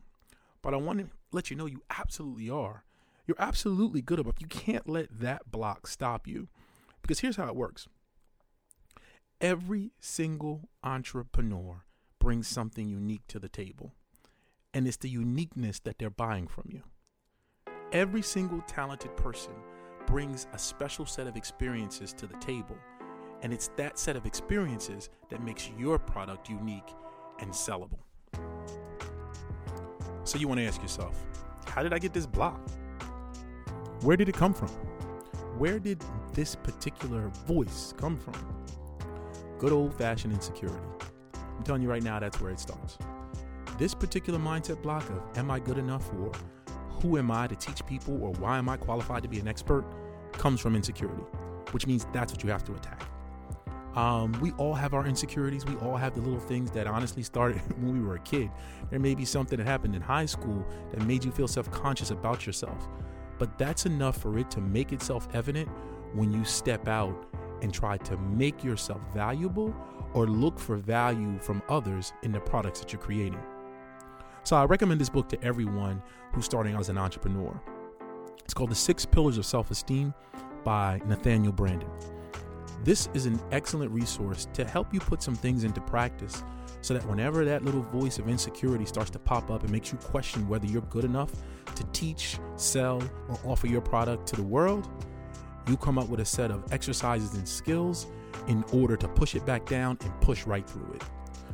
But 0.61 0.73
I 0.73 0.77
want 0.77 0.99
to 0.99 1.07
let 1.31 1.49
you 1.49 1.57
know 1.57 1.65
you 1.65 1.81
absolutely 1.89 2.49
are. 2.49 2.85
You're 3.25 3.37
absolutely 3.39 4.01
good 4.01 4.19
enough. 4.19 4.39
You 4.39 4.47
can't 4.47 4.87
let 4.87 5.07
that 5.19 5.51
block 5.51 5.87
stop 5.87 6.27
you. 6.27 6.47
Because 7.01 7.19
here's 7.19 7.35
how 7.35 7.47
it 7.47 7.55
works. 7.55 7.87
Every 9.41 9.91
single 9.99 10.69
entrepreneur 10.83 11.83
brings 12.19 12.47
something 12.47 12.87
unique 12.87 13.27
to 13.27 13.39
the 13.39 13.49
table. 13.49 13.91
And 14.73 14.87
it's 14.87 14.97
the 14.97 15.09
uniqueness 15.09 15.79
that 15.79 15.99
they're 15.99 16.09
buying 16.09 16.47
from 16.47 16.69
you. 16.69 16.83
Every 17.91 18.21
single 18.21 18.61
talented 18.61 19.15
person 19.17 19.53
brings 20.07 20.47
a 20.53 20.57
special 20.57 21.05
set 21.05 21.27
of 21.27 21.35
experiences 21.35 22.13
to 22.13 22.27
the 22.27 22.37
table. 22.37 22.77
And 23.43 23.53
it's 23.53 23.67
that 23.75 23.99
set 23.99 24.15
of 24.15 24.25
experiences 24.25 25.09
that 25.29 25.43
makes 25.43 25.69
your 25.77 25.99
product 25.99 26.49
unique 26.49 26.89
and 27.39 27.51
sellable. 27.51 27.99
So 30.23 30.37
you 30.37 30.47
want 30.47 30.61
to 30.61 30.65
ask 30.65 30.81
yourself, 30.81 31.21
how 31.65 31.83
did 31.83 31.93
I 31.93 31.99
get 31.99 32.13
this 32.13 32.25
block? 32.25 32.59
Where 34.01 34.15
did 34.15 34.29
it 34.29 34.35
come 34.35 34.53
from? 34.53 34.69
Where 35.57 35.77
did 35.77 36.01
this 36.33 36.55
particular 36.55 37.27
voice 37.45 37.93
come 37.97 38.17
from? 38.17 38.33
Good 39.59 39.73
old 39.73 39.93
fashioned 39.93 40.33
insecurity. 40.33 40.79
I'm 41.35 41.63
telling 41.63 41.81
you 41.81 41.89
right 41.89 42.01
now, 42.01 42.19
that's 42.19 42.39
where 42.39 42.51
it 42.51 42.59
starts. 42.59 42.97
This 43.77 43.93
particular 43.93 44.39
mindset 44.39 44.81
block 44.81 45.07
of 45.09 45.37
am 45.37 45.51
I 45.51 45.59
good 45.59 45.77
enough 45.77 46.09
or 46.13 46.31
who 47.01 47.17
am 47.17 47.29
I 47.29 47.47
to 47.47 47.55
teach 47.55 47.85
people 47.85 48.23
or 48.23 48.31
why 48.33 48.57
am 48.57 48.69
I 48.69 48.77
qualified 48.77 49.23
to 49.23 49.29
be 49.29 49.39
an 49.39 49.47
expert 49.49 49.83
comes 50.31 50.61
from 50.61 50.75
insecurity, 50.75 51.23
which 51.71 51.85
means 51.85 52.07
that's 52.13 52.31
what 52.31 52.43
you 52.43 52.49
have 52.49 52.63
to 52.63 52.73
attack. 52.73 53.02
Um, 53.95 54.31
we 54.41 54.51
all 54.53 54.73
have 54.73 54.93
our 54.93 55.05
insecurities. 55.05 55.65
We 55.65 55.75
all 55.75 55.95
have 55.95 56.15
the 56.15 56.21
little 56.21 56.39
things 56.39 56.71
that 56.71 56.87
honestly 56.87 57.21
started 57.23 57.57
when 57.79 57.93
we 57.93 58.05
were 58.05 58.15
a 58.15 58.19
kid. 58.19 58.49
There 58.89 58.99
may 58.99 59.15
be 59.15 59.25
something 59.25 59.57
that 59.57 59.65
happened 59.65 59.95
in 59.95 60.01
high 60.01 60.25
school 60.25 60.65
that 60.91 61.01
made 61.05 61.23
you 61.23 61.31
feel 61.31 61.47
self 61.47 61.69
conscious 61.71 62.11
about 62.11 62.45
yourself. 62.45 62.87
But 63.37 63.57
that's 63.57 63.85
enough 63.85 64.17
for 64.17 64.37
it 64.37 64.49
to 64.51 64.61
make 64.61 64.93
itself 64.93 65.27
evident 65.33 65.69
when 66.13 66.31
you 66.31 66.43
step 66.45 66.87
out 66.87 67.27
and 67.61 67.73
try 67.73 67.97
to 67.97 68.17
make 68.17 68.63
yourself 68.63 69.01
valuable 69.13 69.75
or 70.13 70.27
look 70.27 70.59
for 70.59 70.77
value 70.77 71.39
from 71.39 71.61
others 71.69 72.13
in 72.23 72.31
the 72.31 72.39
products 72.39 72.79
that 72.79 72.93
you're 72.93 73.01
creating. 73.01 73.41
So 74.43 74.55
I 74.55 74.65
recommend 74.65 74.99
this 74.99 75.09
book 75.09 75.29
to 75.29 75.43
everyone 75.43 76.01
who's 76.33 76.45
starting 76.45 76.75
out 76.75 76.81
as 76.81 76.89
an 76.89 76.97
entrepreneur. 76.97 77.59
It's 78.43 78.53
called 78.53 78.71
The 78.71 78.75
Six 78.75 79.05
Pillars 79.05 79.37
of 79.37 79.45
Self 79.45 79.71
Esteem 79.71 80.13
by 80.63 81.01
Nathaniel 81.05 81.53
Branden. 81.53 82.12
This 82.83 83.07
is 83.13 83.25
an 83.25 83.39
excellent 83.53 83.91
resource 83.91 84.49
to 84.53 84.65
help 84.65 84.93
you 84.93 84.99
put 84.99 85.23
some 85.23 85.35
things 85.35 85.63
into 85.63 85.79
practice 85.79 86.43
so 86.81 86.93
that 86.93 87.07
whenever 87.07 87.45
that 87.45 87.63
little 87.63 87.81
voice 87.81 88.19
of 88.19 88.27
insecurity 88.27 88.85
starts 88.85 89.09
to 89.11 89.19
pop 89.19 89.49
up 89.49 89.61
and 89.61 89.71
makes 89.71 89.93
you 89.93 89.97
question 89.99 90.49
whether 90.49 90.65
you're 90.65 90.81
good 90.83 91.05
enough 91.05 91.31
to 91.75 91.83
teach, 91.93 92.39
sell, 92.57 93.01
or 93.29 93.39
offer 93.45 93.67
your 93.67 93.79
product 93.79 94.27
to 94.27 94.35
the 94.35 94.43
world, 94.43 94.89
you 95.65 95.77
come 95.77 95.97
up 95.97 96.09
with 96.09 96.19
a 96.19 96.25
set 96.25 96.51
of 96.51 96.73
exercises 96.73 97.35
and 97.35 97.47
skills 97.47 98.07
in 98.49 98.65
order 98.73 98.97
to 98.97 99.07
push 99.07 99.33
it 99.33 99.45
back 99.45 99.65
down 99.65 99.97
and 100.01 100.19
push 100.19 100.45
right 100.45 100.69
through 100.69 100.91
it. 100.95 101.03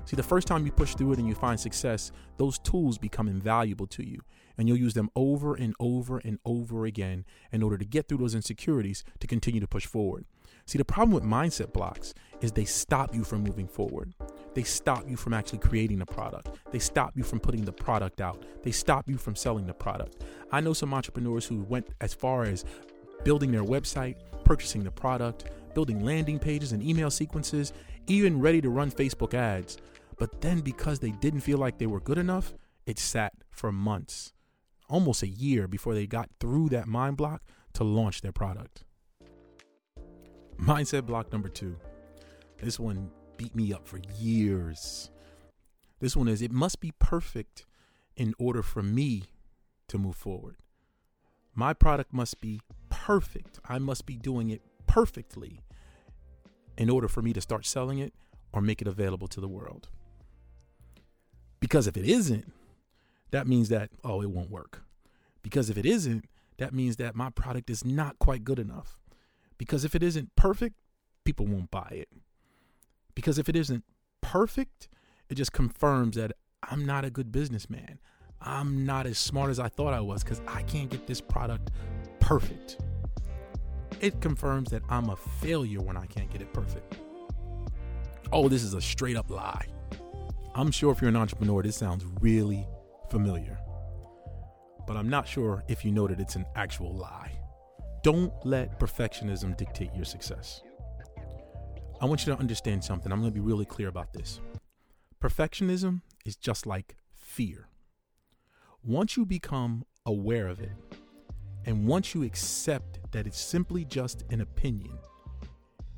See, 0.06 0.16
the 0.16 0.24
first 0.24 0.48
time 0.48 0.66
you 0.66 0.72
push 0.72 0.96
through 0.96 1.12
it 1.12 1.20
and 1.20 1.28
you 1.28 1.36
find 1.36 1.60
success, 1.60 2.12
those 2.38 2.58
tools 2.58 2.98
become 2.98 3.28
invaluable 3.28 3.86
to 3.86 4.04
you. 4.04 4.24
And 4.58 4.68
you'll 4.68 4.78
use 4.78 4.96
them 4.96 5.12
over 5.16 5.54
and 5.54 5.76
over 5.80 6.18
and 6.18 6.40
over 6.44 6.86
again 6.86 7.24
in 7.52 7.62
order 7.62 7.78
to 7.78 7.86
get 7.86 8.08
through 8.08 8.18
those 8.18 8.34
insecurities 8.34 9.04
to 9.20 9.28
continue 9.28 9.60
to 9.60 9.68
push 9.68 9.86
forward. 9.86 10.26
See, 10.66 10.78
the 10.78 10.86
problem 10.86 11.12
with 11.12 11.24
mindset 11.24 11.74
blocks 11.74 12.14
is 12.42 12.52
they 12.52 12.66
stop 12.66 13.14
you 13.14 13.24
from 13.24 13.44
moving 13.44 13.68
forward. 13.68 14.14
They 14.54 14.64
stop 14.64 15.08
you 15.08 15.16
from 15.16 15.34
actually 15.34 15.60
creating 15.60 16.02
a 16.02 16.06
product. 16.06 16.50
They 16.72 16.80
stop 16.80 17.16
you 17.16 17.24
from 17.24 17.40
putting 17.40 17.66
the 17.66 17.72
product 17.72 18.22
out. 18.22 18.44
They 18.64 18.72
stop 18.72 19.10
you 19.10 19.18
from 19.18 19.36
selling 19.36 19.66
the 19.66 19.74
product. 19.74 20.24
I 20.52 20.62
know 20.62 20.74
some 20.74 20.94
entrepreneurs 20.94 21.46
who 21.46 21.64
went 21.64 21.88
as 22.02 22.14
far 22.14 22.44
as 22.44 22.66
building 23.24 23.52
their 23.52 23.64
website, 23.64 24.16
purchasing 24.44 24.84
the 24.84 24.92
product, 24.92 25.46
building 25.74 26.04
landing 26.04 26.40
pages 26.40 26.72
and 26.72 26.84
email 26.84 27.12
sequences, 27.12 27.74
even 28.08 28.42
ready 28.42 28.62
to 28.62 28.70
run 28.70 28.92
Facebook 28.92 29.34
ads. 29.34 29.78
But 30.18 30.42
then 30.42 30.62
because 30.62 31.00
they 31.00 31.12
didn't 31.12 31.42
feel 31.42 31.58
like 31.58 31.78
they 31.78 31.88
were 31.88 32.00
good 32.00 32.18
enough, 32.18 32.54
it 32.86 33.00
sat 33.00 33.34
for 33.50 33.72
months, 33.72 34.34
almost 34.90 35.24
a 35.24 35.28
year 35.28 35.68
before 35.68 35.94
they 35.94 36.08
got 36.08 36.30
through 36.40 36.70
that 36.70 36.88
mind 36.88 37.18
block 37.18 37.44
to 37.74 37.84
launch 37.84 38.22
their 38.22 38.32
product. 38.32 38.84
Mindset 40.62 41.06
block 41.06 41.32
number 41.32 41.50
two. 41.50 41.78
This 42.62 42.80
one 42.80 43.10
beat 43.38 43.56
me 43.56 43.72
up 43.72 43.88
for 43.88 44.00
years. 44.18 45.10
This 46.00 46.16
one 46.16 46.28
is 46.28 46.42
it 46.42 46.52
must 46.52 46.82
be 46.82 46.92
perfect 47.00 47.66
in 48.18 48.34
order 48.38 48.62
for 48.62 48.84
me 48.84 49.24
to 49.88 49.98
move 49.98 50.16
forward. 50.16 50.58
My 51.56 51.74
product 51.74 52.14
must 52.14 52.42
be 52.42 52.62
perfect. 52.90 53.60
I 53.68 53.80
must 53.80 54.06
be 54.06 54.18
doing 54.18 54.50
it 54.50 54.62
perfectly 54.86 55.62
in 56.78 56.90
order 56.90 57.08
for 57.08 57.22
me 57.22 57.34
to 57.34 57.42
start 57.42 57.66
selling 57.66 58.00
it 58.00 58.14
or 58.52 58.62
make 58.62 58.82
it 58.82 58.88
available 58.88 59.28
to 59.30 59.42
the 59.42 59.48
world. 59.48 59.88
Because 61.60 61.88
if 61.88 61.96
it 61.96 62.06
isn't, 62.06 62.52
that 63.32 63.48
means 63.48 63.70
that, 63.70 63.92
oh, 64.04 64.22
it 64.22 64.30
won't 64.30 64.52
work. 64.52 64.84
Because 65.42 65.70
if 65.70 65.78
it 65.78 65.86
isn't, 65.86 66.26
that 66.58 66.74
means 66.74 66.98
that 66.98 67.16
my 67.16 67.30
product 67.30 67.70
is 67.70 67.86
not 67.86 68.20
quite 68.20 68.44
good 68.44 68.60
enough. 68.60 69.00
Because 69.60 69.86
if 69.86 69.94
it 69.94 70.02
isn't 70.02 70.36
perfect, 70.36 70.76
people 71.24 71.46
won't 71.46 71.70
buy 71.70 71.90
it. 71.92 72.10
Because 73.14 73.38
if 73.38 73.48
it 73.48 73.56
isn't 73.56 73.84
perfect, 74.22 74.90
it 75.30 75.36
just 75.36 75.54
confirms 75.54 76.16
that 76.16 76.32
I'm 76.64 76.84
not 76.84 77.06
a 77.06 77.12
good 77.12 77.32
businessman. 77.32 78.00
I'm 78.42 78.86
not 78.86 79.06
as 79.06 79.20
smart 79.20 79.52
as 79.52 79.60
I 79.60 79.68
thought 79.68 79.94
I 79.94 80.00
was 80.00 80.24
because 80.24 80.42
I 80.48 80.64
can't 80.64 80.90
get 80.90 81.06
this 81.06 81.22
product 81.22 81.70
perfect. 82.20 82.78
it 84.02 84.22
confirms 84.22 84.70
that 84.72 84.82
I'm 84.90 85.10
a 85.10 85.16
failure 85.16 85.82
when 85.82 85.98
I 85.98 86.06
can't 86.06 86.32
get 86.32 86.42
it 86.42 86.54
perfect. 86.54 86.98
Oh, 88.32 88.48
this 88.48 88.64
is 88.64 88.74
a 88.74 88.82
straight 88.82 89.18
up 89.18 89.30
lie. 89.30 89.66
I'm 90.56 90.72
sure 90.72 90.92
if 90.92 91.02
you're 91.02 91.10
an 91.10 91.16
entrepreneur, 91.16 91.62
this 91.62 91.76
sounds 91.76 92.06
really 92.22 92.68
familiar. 93.10 93.58
But 94.88 94.98
I'm 94.98 95.10
not 95.10 95.28
sure 95.28 95.64
if 95.68 95.84
you 95.84 95.92
know 95.92 96.08
that 96.08 96.20
it's 96.20 96.36
an 96.36 96.46
actual 96.56 96.94
lie. 96.96 97.39
Don't 98.02 98.34
let 98.46 98.80
perfectionism 98.80 99.58
dictate 99.58 99.94
your 99.94 100.06
success. 100.06 100.62
I 102.02 102.06
want 102.06 102.26
you 102.26 102.34
to 102.34 102.40
understand 102.40 102.82
something. 102.82 103.12
I'm 103.12 103.20
going 103.20 103.32
to 103.32 103.38
be 103.38 103.46
really 103.46 103.66
clear 103.66 103.90
about 103.90 104.14
this. 104.14 104.40
Perfectionism 105.22 106.02
is 106.26 106.38
just 106.38 106.66
like 106.66 106.96
fear. 107.14 107.68
Once 108.84 109.18
you 109.18 109.26
become 109.26 109.84
aware 110.06 110.48
of 110.48 110.62
it, 110.62 110.72
and 111.66 111.86
once 111.86 112.16
you 112.16 112.24
accept 112.24 113.00
that 113.12 113.28
it's 113.28 113.40
simply 113.40 113.84
just 113.84 114.24
an 114.30 114.40
opinion, 114.40 114.98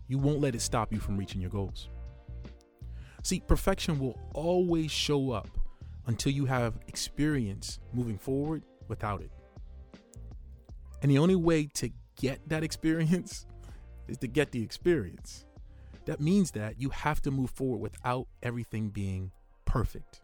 you 0.08 0.18
won't 0.18 0.40
let 0.40 0.56
it 0.56 0.62
stop 0.62 0.92
you 0.92 1.00
from 1.00 1.18
reaching 1.18 1.40
your 1.40 1.52
goals. 1.52 1.90
See, 3.22 3.42
perfection 3.42 4.00
will 4.00 4.20
always 4.34 4.90
show 4.90 5.32
up 5.32 5.50
until 6.08 6.32
you 6.32 6.46
have 6.46 6.80
experience 6.88 7.78
moving 7.94 8.18
forward 8.18 8.64
without 8.88 9.22
it. 9.22 9.30
And 11.02 11.10
the 11.10 11.18
only 11.18 11.36
way 11.36 11.66
to 11.76 11.90
get 12.16 12.48
that 12.50 12.64
experience 12.64 13.46
is 14.08 14.18
to 14.20 14.28
get 14.28 14.52
the 14.52 14.62
experience. 14.62 15.46
That 16.06 16.20
means 16.20 16.52
that 16.52 16.80
you 16.80 16.90
have 16.90 17.22
to 17.22 17.32
move 17.32 17.50
forward 17.50 17.78
without 17.78 18.28
everything 18.42 18.90
being 18.90 19.32
perfect. 19.66 20.22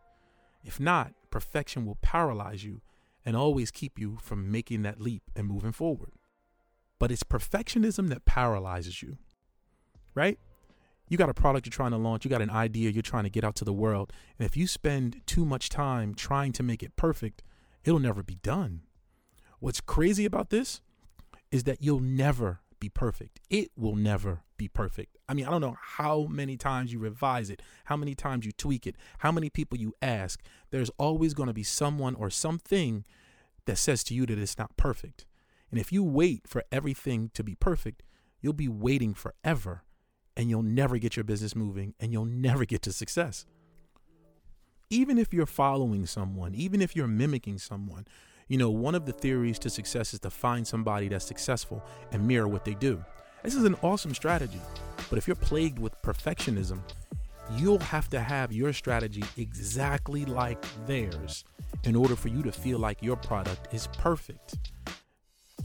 If 0.63 0.79
not, 0.79 1.13
perfection 1.31 1.85
will 1.85 1.97
paralyze 2.01 2.63
you 2.63 2.81
and 3.25 3.35
always 3.35 3.71
keep 3.71 3.99
you 3.99 4.17
from 4.21 4.51
making 4.51 4.83
that 4.83 5.01
leap 5.01 5.23
and 5.35 5.47
moving 5.47 5.71
forward. 5.71 6.11
But 6.99 7.11
it's 7.11 7.23
perfectionism 7.23 8.09
that 8.09 8.25
paralyzes 8.25 9.01
you, 9.01 9.17
right? 10.15 10.39
You 11.09 11.17
got 11.17 11.29
a 11.29 11.33
product 11.33 11.65
you're 11.65 11.71
trying 11.71 11.91
to 11.91 11.97
launch, 11.97 12.25
you 12.25 12.29
got 12.29 12.41
an 12.41 12.49
idea 12.49 12.89
you're 12.89 13.01
trying 13.01 13.23
to 13.23 13.29
get 13.29 13.43
out 13.43 13.55
to 13.57 13.65
the 13.65 13.73
world. 13.73 14.11
And 14.37 14.45
if 14.45 14.57
you 14.57 14.67
spend 14.67 15.21
too 15.25 15.45
much 15.45 15.69
time 15.69 16.15
trying 16.15 16.53
to 16.53 16.63
make 16.63 16.83
it 16.83 16.95
perfect, 16.95 17.43
it'll 17.83 17.99
never 17.99 18.23
be 18.23 18.35
done. 18.35 18.81
What's 19.59 19.81
crazy 19.81 20.25
about 20.25 20.49
this 20.49 20.81
is 21.51 21.63
that 21.63 21.81
you'll 21.81 21.99
never 21.99 22.59
be 22.79 22.89
perfect. 22.89 23.39
It 23.49 23.71
will 23.75 23.95
never 23.95 24.41
be 24.57 24.67
perfect. 24.67 25.17
I 25.27 25.33
mean, 25.33 25.45
I 25.45 25.51
don't 25.51 25.61
know 25.61 25.77
how 25.81 26.27
many 26.29 26.57
times 26.57 26.93
you 26.93 26.99
revise 26.99 27.49
it, 27.49 27.61
how 27.85 27.97
many 27.97 28.15
times 28.15 28.45
you 28.45 28.51
tweak 28.51 28.85
it, 28.85 28.95
how 29.19 29.31
many 29.31 29.49
people 29.49 29.77
you 29.77 29.93
ask. 30.01 30.41
There's 30.71 30.91
always 30.97 31.33
going 31.33 31.47
to 31.47 31.53
be 31.53 31.63
someone 31.63 32.15
or 32.15 32.29
something 32.29 33.03
that 33.65 33.77
says 33.77 34.03
to 34.05 34.13
you 34.13 34.25
that 34.25 34.37
it's 34.37 34.57
not 34.57 34.75
perfect. 34.77 35.25
And 35.69 35.79
if 35.79 35.91
you 35.91 36.03
wait 36.03 36.47
for 36.47 36.63
everything 36.71 37.29
to 37.33 37.43
be 37.43 37.55
perfect, 37.55 38.03
you'll 38.41 38.53
be 38.53 38.69
waiting 38.69 39.13
forever 39.13 39.83
and 40.35 40.49
you'll 40.49 40.63
never 40.63 40.97
get 40.97 41.15
your 41.15 41.23
business 41.23 41.55
moving 41.55 41.93
and 41.99 42.11
you'll 42.11 42.25
never 42.25 42.63
get 42.63 42.81
to 42.83 42.93
success. 42.93 43.45
Even 44.89 45.17
if 45.17 45.33
you're 45.33 45.45
following 45.45 46.05
someone, 46.05 46.55
even 46.55 46.81
if 46.81 46.95
you're 46.95 47.07
mimicking 47.07 47.57
someone, 47.57 48.05
you 48.47 48.57
know, 48.57 48.69
one 48.69 48.95
of 48.95 49.05
the 49.05 49.11
theories 49.11 49.59
to 49.59 49.69
success 49.69 50.13
is 50.13 50.19
to 50.21 50.29
find 50.29 50.65
somebody 50.65 51.09
that's 51.09 51.25
successful 51.25 51.83
and 52.11 52.25
mirror 52.25 52.47
what 52.47 52.63
they 52.63 52.75
do. 52.75 53.03
This 53.43 53.55
is 53.55 53.65
an 53.65 53.75
awesome 53.81 54.13
strategy. 54.13 54.61
But 55.09 55.17
if 55.17 55.27
you're 55.27 55.35
plagued 55.35 55.79
with 55.79 56.01
perfectionism, 56.01 56.79
you'll 57.51 57.79
have 57.79 58.09
to 58.09 58.19
have 58.19 58.51
your 58.51 58.73
strategy 58.73 59.23
exactly 59.37 60.25
like 60.25 60.63
theirs 60.85 61.43
in 61.83 61.95
order 61.95 62.15
for 62.15 62.29
you 62.29 62.41
to 62.43 62.51
feel 62.51 62.79
like 62.79 63.01
your 63.01 63.15
product 63.17 63.73
is 63.73 63.87
perfect. 63.97 64.57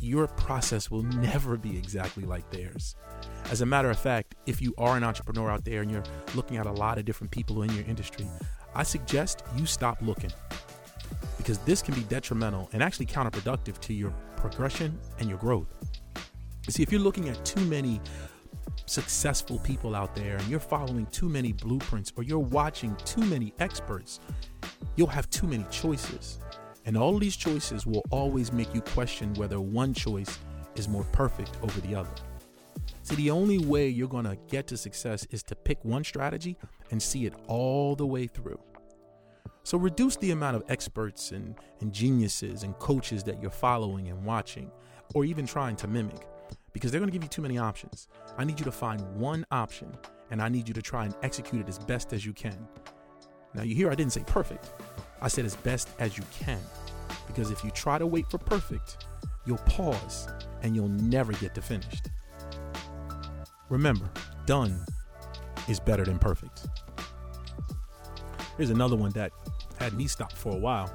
Your 0.01 0.27
process 0.27 0.91
will 0.91 1.03
never 1.03 1.57
be 1.57 1.77
exactly 1.77 2.25
like 2.25 2.51
theirs. 2.51 2.97
As 3.51 3.61
a 3.61 3.67
matter 3.67 3.91
of 3.91 3.99
fact, 3.99 4.35
if 4.47 4.61
you 4.61 4.75
are 4.77 4.97
an 4.97 5.05
entrepreneur 5.05 5.51
out 5.51 5.65
there 5.65 5.83
and 5.83 5.91
you're 5.91 6.05
looking 6.35 6.57
at 6.57 6.67
a 6.67 6.73
lot 6.73 6.99
of 6.99 7.05
different 7.05 7.31
people 7.31 7.63
in 7.63 7.73
your 7.75 7.85
industry, 7.85 8.27
I 8.75 8.83
suggest 8.83 9.45
you 9.57 9.67
stop 9.67 9.99
looking 10.03 10.33
because 11.37 11.59
this 11.59 11.83
can 11.83 11.95
be 11.95 12.03
detrimental 12.03 12.69
and 12.73 12.83
actually 12.83 13.07
counterproductive 13.07 13.79
to 13.81 13.93
your 13.93 14.11
progression 14.37 14.99
and 15.19 15.29
your 15.29 15.39
growth. 15.39 15.67
See, 16.69 16.83
if 16.83 16.93
you're 16.93 17.01
looking 17.01 17.29
at 17.29 17.45
too 17.45 17.65
many 17.67 18.01
successful 18.87 19.59
people 19.61 19.95
out 19.95 20.15
there 20.15 20.37
and 20.37 20.47
you're 20.49 20.61
following 20.61 21.07
too 21.07 21.29
many 21.29 21.53
blueprints 21.53 22.13
or 22.17 22.23
you're 22.23 22.39
watching 22.39 22.97
too 23.05 23.23
many 23.25 23.53
experts, 23.59 24.21
you'll 24.97 25.07
have 25.07 25.29
too 25.31 25.47
many 25.47 25.65
choices. 25.71 26.39
And 26.85 26.97
all 26.97 27.19
these 27.19 27.37
choices 27.37 27.87
will 27.87 28.03
always 28.11 28.53
make 28.53 28.75
you 28.75 28.81
question 28.81 29.35
whether 29.35 29.61
one 29.61 29.95
choice 29.95 30.39
is 30.75 30.89
more 30.89 31.05
perfect 31.13 31.57
over 31.63 31.81
the 31.81 31.95
other. 31.95 32.11
See, 33.03 33.15
the 33.17 33.31
only 33.31 33.59
way 33.59 33.89
you're 33.89 34.09
going 34.09 34.25
to 34.25 34.37
get 34.49 34.67
to 34.69 34.77
success 34.77 35.27
is 35.31 35.43
to 35.45 35.57
pick 35.57 35.85
one 35.85 36.05
strategy 36.05 36.57
and 36.91 37.03
see 37.03 37.27
it 37.27 37.35
all 37.47 37.97
the 37.97 38.07
way 38.07 38.27
through. 38.27 38.61
So 39.65 39.79
reduce 39.79 40.17
the 40.17 40.33
amount 40.33 40.57
of 40.57 40.65
experts 40.69 41.31
and, 41.31 41.55
and 41.81 41.93
geniuses 41.93 42.63
and 42.63 42.77
coaches 42.79 43.23
that 43.25 43.41
you're 43.41 43.51
following 43.51 44.09
and 44.09 44.25
watching, 44.25 44.71
or 45.15 45.25
even 45.25 45.47
trying 45.47 45.77
to 45.77 45.87
mimic, 45.87 46.27
because 46.73 46.91
they're 46.91 47.01
going 47.01 47.11
to 47.11 47.13
give 47.13 47.23
you 47.23 47.29
too 47.29 47.43
many 47.43 47.59
options. 47.59 48.09
I 48.37 48.45
need 48.45 48.59
you 48.59 48.65
to 48.65 48.73
find 48.73 49.01
one 49.15 49.47
option, 49.51 49.97
and 50.31 50.43
I 50.43 50.49
need 50.49 50.67
you 50.67 50.75
to 50.75 50.83
try 50.83 51.05
and 51.05 51.15
execute 51.23 51.63
it 51.63 51.69
as 51.69 51.79
best 51.79 52.13
as 52.13 52.27
you 52.27 52.33
can. 52.33 52.67
Now, 53.55 53.63
you 53.63 53.75
hear 53.75 53.91
I 53.91 53.95
didn't 53.95 54.13
say 54.13 54.25
perfect, 54.27 54.73
I 55.21 55.29
said 55.29 55.45
as 55.45 55.55
best 55.57 55.89
as 55.99 56.19
you 56.19 56.25
can, 56.33 56.61
because 57.27 57.51
if 57.51 57.63
you 57.63 57.71
try 57.71 57.99
to 57.99 58.07
wait 58.07 58.29
for 58.31 58.39
perfect, 58.39 59.07
you'll 59.47 59.59
pause 59.59 60.29
and 60.63 60.75
you'll 60.75 60.89
never 60.89 61.33
get 61.35 61.55
to 61.55 61.63
finished. 61.63 62.09
Remember, 63.69 64.11
done 64.47 64.85
is 65.69 65.79
better 65.79 66.05
than 66.05 66.19
perfect. 66.19 66.67
Here's 68.57 68.71
another 68.71 68.97
one 68.97 69.11
that 69.13 69.33
had 69.83 69.95
me 69.95 70.07
stop 70.07 70.33
for 70.33 70.53
a 70.53 70.57
while. 70.57 70.93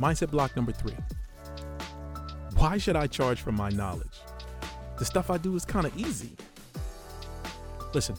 Mindset 0.00 0.30
block 0.30 0.54
number 0.54 0.70
three. 0.70 0.94
Why 2.56 2.78
should 2.78 2.94
I 2.94 3.08
charge 3.08 3.40
for 3.40 3.52
my 3.52 3.68
knowledge? 3.70 4.20
The 4.98 5.04
stuff 5.04 5.28
I 5.28 5.38
do 5.38 5.56
is 5.56 5.64
kind 5.64 5.86
of 5.86 5.96
easy. 5.96 6.36
Listen, 7.92 8.16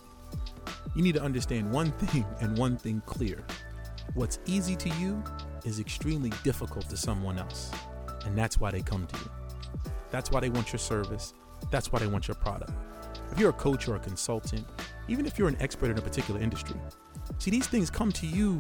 you 0.96 1.01
need 1.01 1.15
to 1.15 1.22
understand 1.22 1.72
one 1.72 1.91
thing 1.93 2.25
and 2.41 2.58
one 2.58 2.77
thing 2.77 3.01
clear. 3.05 3.43
What's 4.13 4.39
easy 4.46 4.75
to 4.75 4.89
you 4.89 5.24
is 5.63 5.79
extremely 5.79 6.31
difficult 6.43 6.89
to 6.89 6.98
someone 6.98 7.38
else, 7.38 7.72
and 8.25 8.38
that's 8.38 8.60
why 8.60 8.72
they 8.72 8.81
come 8.81 9.08
to 9.08 9.17
you. 9.17 9.31
That's 10.12 10.31
why 10.31 10.41
they 10.41 10.50
want 10.50 10.74
your 10.74 10.79
service. 10.79 11.34
That's 11.72 11.91
why 11.91 12.00
they 12.00 12.08
want 12.08 12.27
your 12.27 12.36
product. 12.36 12.72
If 13.31 13.39
you're 13.39 13.51
a 13.51 13.53
coach 13.53 13.88
or 13.88 13.96
a 13.96 14.00
consultant, 14.00 14.65
even 15.08 15.25
if 15.25 15.38
you're 15.38 15.48
an 15.48 15.58
expert 15.60 15.91
in 15.91 15.98
a 15.98 16.01
particular 16.01 16.41
industry, 16.41 16.75
see, 17.38 17.51
these 17.51 17.67
things 17.67 17.89
come 17.89 18.12
to 18.13 18.25
you 18.25 18.55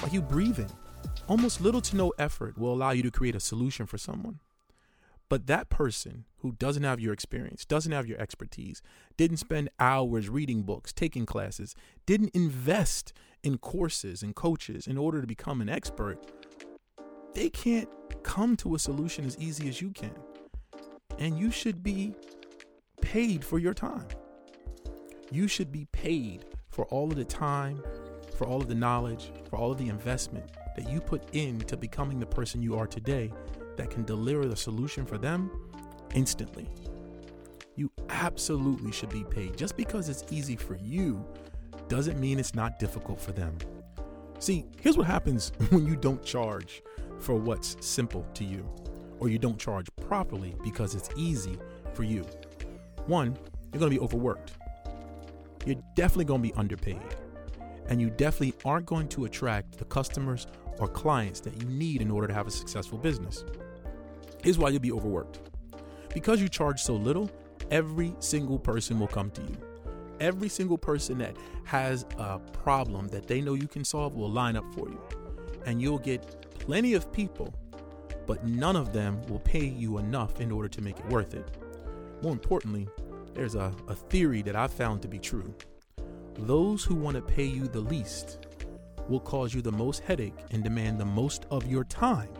while 0.00 0.12
you 0.12 0.22
breathing. 0.22 0.70
Almost 1.28 1.60
little 1.60 1.80
to 1.82 1.96
no 1.96 2.12
effort 2.18 2.58
will 2.58 2.72
allow 2.72 2.90
you 2.90 3.02
to 3.02 3.10
create 3.10 3.34
a 3.34 3.40
solution 3.40 3.86
for 3.86 3.98
someone. 3.98 4.40
But 5.28 5.46
that 5.46 5.70
person 5.70 6.26
who 6.38 6.52
doesn't 6.52 6.82
have 6.82 7.00
your 7.00 7.12
experience, 7.12 7.64
doesn't 7.64 7.92
have 7.92 8.06
your 8.06 8.20
expertise, 8.20 8.82
didn't 9.16 9.38
spend 9.38 9.70
hours 9.80 10.28
reading 10.28 10.62
books, 10.62 10.92
taking 10.92 11.24
classes, 11.24 11.74
didn't 12.06 12.34
invest 12.34 13.12
in 13.42 13.58
courses 13.58 14.22
and 14.22 14.34
coaches 14.34 14.86
in 14.86 14.98
order 14.98 15.20
to 15.20 15.26
become 15.26 15.60
an 15.60 15.68
expert, 15.68 16.18
they 17.34 17.50
can't 17.50 17.88
come 18.22 18.56
to 18.56 18.74
a 18.74 18.78
solution 18.78 19.24
as 19.24 19.36
easy 19.38 19.68
as 19.68 19.80
you 19.80 19.90
can. 19.90 20.14
And 21.18 21.38
you 21.38 21.50
should 21.50 21.82
be 21.82 22.14
paid 23.00 23.44
for 23.44 23.58
your 23.58 23.74
time. 23.74 24.06
You 25.30 25.48
should 25.48 25.72
be 25.72 25.86
paid 25.86 26.44
for 26.68 26.86
all 26.86 27.10
of 27.10 27.16
the 27.16 27.24
time, 27.24 27.82
for 28.34 28.46
all 28.46 28.60
of 28.60 28.68
the 28.68 28.74
knowledge, 28.74 29.32
for 29.48 29.56
all 29.56 29.72
of 29.72 29.78
the 29.78 29.88
investment 29.88 30.44
that 30.76 30.88
you 30.90 31.00
put 31.00 31.34
into 31.34 31.76
becoming 31.76 32.18
the 32.18 32.26
person 32.26 32.62
you 32.62 32.76
are 32.76 32.86
today 32.86 33.32
that 33.76 33.90
can 33.90 34.04
deliver 34.04 34.46
the 34.46 34.56
solution 34.56 35.06
for 35.06 35.18
them 35.18 35.50
instantly. 36.14 36.68
You 37.76 37.90
absolutely 38.08 38.92
should 38.92 39.10
be 39.10 39.24
paid. 39.24 39.56
Just 39.56 39.76
because 39.76 40.08
it's 40.08 40.24
easy 40.30 40.56
for 40.56 40.76
you 40.76 41.24
doesn't 41.88 42.18
mean 42.20 42.38
it's 42.38 42.54
not 42.54 42.78
difficult 42.78 43.20
for 43.20 43.32
them. 43.32 43.56
See, 44.38 44.64
here's 44.80 44.96
what 44.96 45.06
happens 45.06 45.52
when 45.70 45.86
you 45.86 45.96
don't 45.96 46.22
charge 46.24 46.82
for 47.18 47.34
what's 47.34 47.76
simple 47.80 48.26
to 48.34 48.44
you, 48.44 48.68
or 49.18 49.28
you 49.28 49.38
don't 49.38 49.58
charge 49.58 49.86
properly 50.02 50.54
because 50.62 50.94
it's 50.94 51.08
easy 51.16 51.58
for 51.94 52.02
you. 52.02 52.24
One, 53.06 53.36
you're 53.72 53.80
to 53.90 53.98
be 53.98 54.00
overworked. 54.00 54.52
You're 55.64 55.82
definitely 55.94 56.26
to 56.26 56.38
be 56.38 56.52
underpaid. 56.54 57.00
And 57.88 58.00
you 58.00 58.10
definitely 58.10 58.54
aren't 58.64 58.86
going 58.86 59.08
to 59.08 59.24
attract 59.24 59.78
the 59.78 59.84
customers 59.84 60.46
or 60.78 60.88
clients 60.88 61.40
that 61.40 61.60
you 61.60 61.68
need 61.68 62.00
in 62.00 62.10
order 62.10 62.26
to 62.26 62.34
have 62.34 62.46
a 62.46 62.50
successful 62.50 62.98
business. 62.98 63.44
Here's 64.42 64.58
why 64.58 64.70
you'll 64.70 64.80
be 64.80 64.92
overworked. 64.92 65.40
Because 66.12 66.40
you 66.40 66.48
charge 66.48 66.80
so 66.80 66.94
little, 66.94 67.30
every 67.70 68.14
single 68.20 68.58
person 68.58 68.98
will 68.98 69.08
come 69.08 69.30
to 69.32 69.42
you. 69.42 69.56
Every 70.20 70.48
single 70.48 70.78
person 70.78 71.18
that 71.18 71.36
has 71.64 72.06
a 72.18 72.38
problem 72.38 73.08
that 73.08 73.26
they 73.26 73.40
know 73.40 73.54
you 73.54 73.66
can 73.66 73.84
solve 73.84 74.14
will 74.14 74.30
line 74.30 74.56
up 74.56 74.64
for 74.74 74.88
you. 74.88 75.00
And 75.66 75.80
you'll 75.82 75.98
get 75.98 76.50
plenty 76.58 76.94
of 76.94 77.12
people, 77.12 77.52
but 78.26 78.46
none 78.46 78.76
of 78.76 78.92
them 78.92 79.20
will 79.28 79.40
pay 79.40 79.64
you 79.64 79.98
enough 79.98 80.40
in 80.40 80.50
order 80.50 80.68
to 80.68 80.80
make 80.80 80.98
it 80.98 81.06
worth 81.08 81.34
it. 81.34 81.56
More 82.22 82.32
importantly, 82.32 82.88
there's 83.34 83.54
a, 83.54 83.72
a 83.88 83.94
theory 83.94 84.40
that 84.42 84.54
I've 84.54 84.72
found 84.72 85.02
to 85.02 85.08
be 85.08 85.18
true. 85.18 85.54
Those 86.38 86.84
who 86.84 86.94
want 86.94 87.16
to 87.16 87.22
pay 87.22 87.44
you 87.44 87.68
the 87.68 87.80
least 87.80 88.46
will 89.08 89.20
cause 89.20 89.54
you 89.54 89.62
the 89.62 89.72
most 89.72 90.02
headache 90.02 90.34
and 90.50 90.64
demand 90.64 90.98
the 90.98 91.04
most 91.04 91.46
of 91.50 91.66
your 91.66 91.84
time 91.84 92.30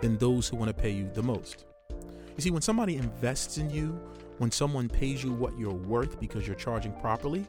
than 0.00 0.16
those 0.18 0.48
who 0.48 0.56
want 0.56 0.68
to 0.68 0.82
pay 0.82 0.90
you 0.90 1.10
the 1.12 1.22
most. 1.22 1.64
You 1.90 2.42
see, 2.42 2.50
when 2.50 2.62
somebody 2.62 2.96
invests 2.96 3.58
in 3.58 3.70
you, 3.70 3.98
when 4.38 4.50
someone 4.50 4.88
pays 4.88 5.24
you 5.24 5.32
what 5.32 5.58
you're 5.58 5.72
worth 5.72 6.20
because 6.20 6.46
you're 6.46 6.56
charging 6.56 6.92
properly, 7.00 7.46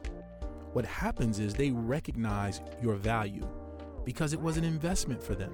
what 0.72 0.84
happens 0.84 1.38
is 1.38 1.54
they 1.54 1.70
recognize 1.70 2.60
your 2.82 2.94
value 2.94 3.46
because 4.04 4.32
it 4.32 4.40
was 4.40 4.56
an 4.56 4.64
investment 4.64 5.22
for 5.22 5.34
them. 5.34 5.52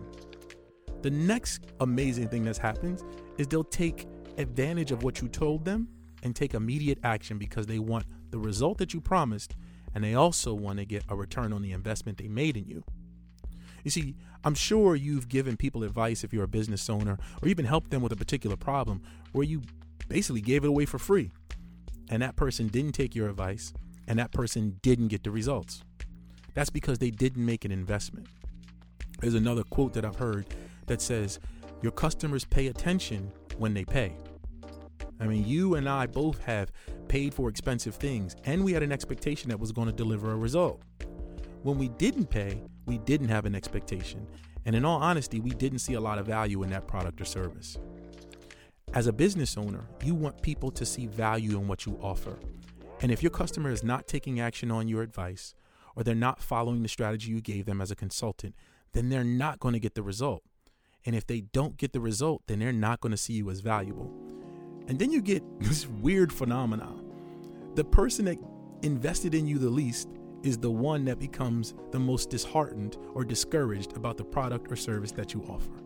The 1.03 1.11
next 1.11 1.67
amazing 1.81 2.29
thing 2.29 2.45
that's 2.45 2.59
happens 2.59 3.05
is 3.37 3.49
they'll 3.49 3.65
take 3.65 4.07
advantage 4.39 4.91
of 4.91 5.03
what 5.03 5.21
you 5.21 5.29
told 5.29 5.65
them 5.65 5.89
and 6.23 6.35
take 6.35 6.55
immediate 6.55 6.99
action 7.05 7.37
because 7.37 7.67
they 7.67 7.79
want 7.79 8.07
the 8.31 8.39
result 8.39 8.79
that 8.79 8.95
you 8.95 9.01
promised 9.01 9.55
and 9.95 10.03
they 10.03 10.15
also 10.15 10.55
want 10.55 10.79
to 10.79 10.85
get 10.85 11.05
a 11.09 11.17
return 11.17 11.53
on 11.53 11.63
the 11.63 11.73
investment 11.73 12.19
they 12.19 12.29
made 12.29 12.57
in 12.57 12.67
you. 12.67 12.83
You 13.85 13.91
see, 13.91 14.15
I'm 14.45 14.55
sure 14.55 14.97
you've 14.97 15.29
given 15.29 15.57
people 15.57 15.85
advice 15.85 16.25
if 16.25 16.33
you're 16.33 16.45
a 16.45 16.49
business 16.49 16.89
owner 16.89 17.19
or 17.43 17.49
even 17.49 17.65
helped 17.65 17.91
them 17.91 18.03
with 18.03 18.13
a 18.13 18.17
particular 18.17 18.57
problem 18.57 19.03
where 19.33 19.45
you 19.45 19.63
basically 20.09 20.41
gave 20.41 20.65
it 20.65 20.69
away 20.69 20.87
for 20.87 20.99
free 20.99 21.31
and 22.09 22.23
that 22.23 22.37
person 22.37 22.69
didn't 22.69 22.93
take 22.93 23.15
your 23.15 23.29
advice 23.29 23.73
and 24.07 24.19
that 24.19 24.33
person 24.33 24.79
didn't 24.83 25.09
get 25.09 25.23
the 25.23 25.31
results. 25.31 25.83
That's 26.55 26.71
because 26.71 26.99
they 26.99 27.11
didn't 27.11 27.45
make 27.45 27.65
an 27.65 27.73
investment. 27.73 28.27
There's 29.21 29.35
another 29.35 29.65
quote 29.65 29.93
that 29.95 30.05
I've 30.05 30.17
heard 30.17 30.47
that 30.87 31.01
says, 31.01 31.41
Your 31.83 31.93
customers 31.93 32.45
pay 32.45 32.67
attention 32.69 33.33
when 33.59 33.75
they 33.75 33.85
pay. 33.85 34.17
I 35.21 35.27
mean, 35.27 35.47
you 35.47 35.75
and 35.75 35.89
I 35.89 36.07
both 36.07 36.41
have 36.43 36.71
paid 37.15 37.33
for 37.33 37.49
expensive 37.49 37.95
things, 37.95 38.35
and 38.43 38.65
we 38.65 38.73
had 38.73 38.83
an 38.83 38.91
expectation 38.91 39.49
that 39.49 39.61
was 39.61 39.71
going 39.71 39.87
to 39.87 39.93
deliver 39.93 40.33
a 40.33 40.37
result. 40.37 40.83
When 41.63 41.79
we 41.79 41.89
didn't 41.91 42.27
pay, 42.27 42.61
we 42.87 42.99
didn't 42.99 43.29
have 43.29 43.47
an 43.47 43.55
expectation. 43.55 44.27
And 44.65 44.75
in 44.75 44.85
all 44.85 45.01
honesty, 45.01 45.39
we 45.39 45.51
didn't 45.51 45.79
see 45.79 45.95
a 45.95 46.01
lot 46.01 46.19
of 46.19 46.27
value 46.27 46.65
in 46.65 46.71
that 46.71 46.89
product 46.89 47.21
or 47.21 47.25
service. 47.25 47.79
As 48.95 49.07
a 49.07 49.13
business 49.13 49.57
owner, 49.57 49.87
you 50.03 50.13
want 50.13 50.43
people 50.43 50.73
to 50.73 50.85
see 50.85 51.07
value 51.07 51.57
in 51.57 51.69
what 51.69 51.87
you 51.87 51.97
offer. 52.03 52.37
And 53.01 53.13
if 53.13 53.23
your 53.23 53.31
customer 53.31 53.71
is 53.71 53.85
not 53.85 54.09
taking 54.09 54.41
action 54.41 54.73
on 54.73 54.89
your 54.89 55.03
advice, 55.03 55.55
or 55.95 56.03
they're 56.03 56.17
not 56.17 56.43
following 56.43 56.83
the 56.83 56.89
strategy 56.89 57.31
you 57.31 57.41
gave 57.41 57.65
them 57.65 57.81
as 57.81 57.93
a 57.93 57.97
consultant, 57.97 58.57
then 58.93 59.09
they're 59.09 59.23
not 59.23 59.61
going 59.61 59.75
to 59.75 59.79
get 59.79 59.95
the 59.95 60.03
result. 60.03 60.43
And 61.07 61.15
if 61.15 61.29
they 61.29 61.43
don't 61.43 61.77
get 61.77 61.93
the 61.93 62.01
result, 62.01 62.43
then 62.49 62.59
they're 62.59 62.73
not 62.73 63.01
going 63.01 63.13
to 63.13 63.17
see 63.17 63.35
you 63.35 63.51
as 63.51 63.61
valuable. 63.61 64.13
And 64.89 64.99
then 64.99 65.13
you 65.13 65.23
get 65.23 65.43
this 65.61 65.87
weird 65.87 66.33
phenomenon. 66.33 67.04
The 67.75 67.85
person 67.85 68.27
that 68.27 68.39
invested 68.83 69.35
in 69.35 69.49
you 69.49 69.59
the 69.59 69.69
least 69.69 70.09
is 70.45 70.59
the 70.59 70.71
one 70.71 71.05
that 71.07 71.19
becomes 71.19 71.75
the 71.91 71.99
most 71.99 72.31
disheartened 72.31 72.99
or 73.15 73.25
discouraged 73.25 73.97
about 73.97 74.17
the 74.17 74.23
product 74.25 74.71
or 74.71 74.77
service 74.77 75.11
that 75.13 75.35
you 75.35 75.43
offer. 75.49 75.83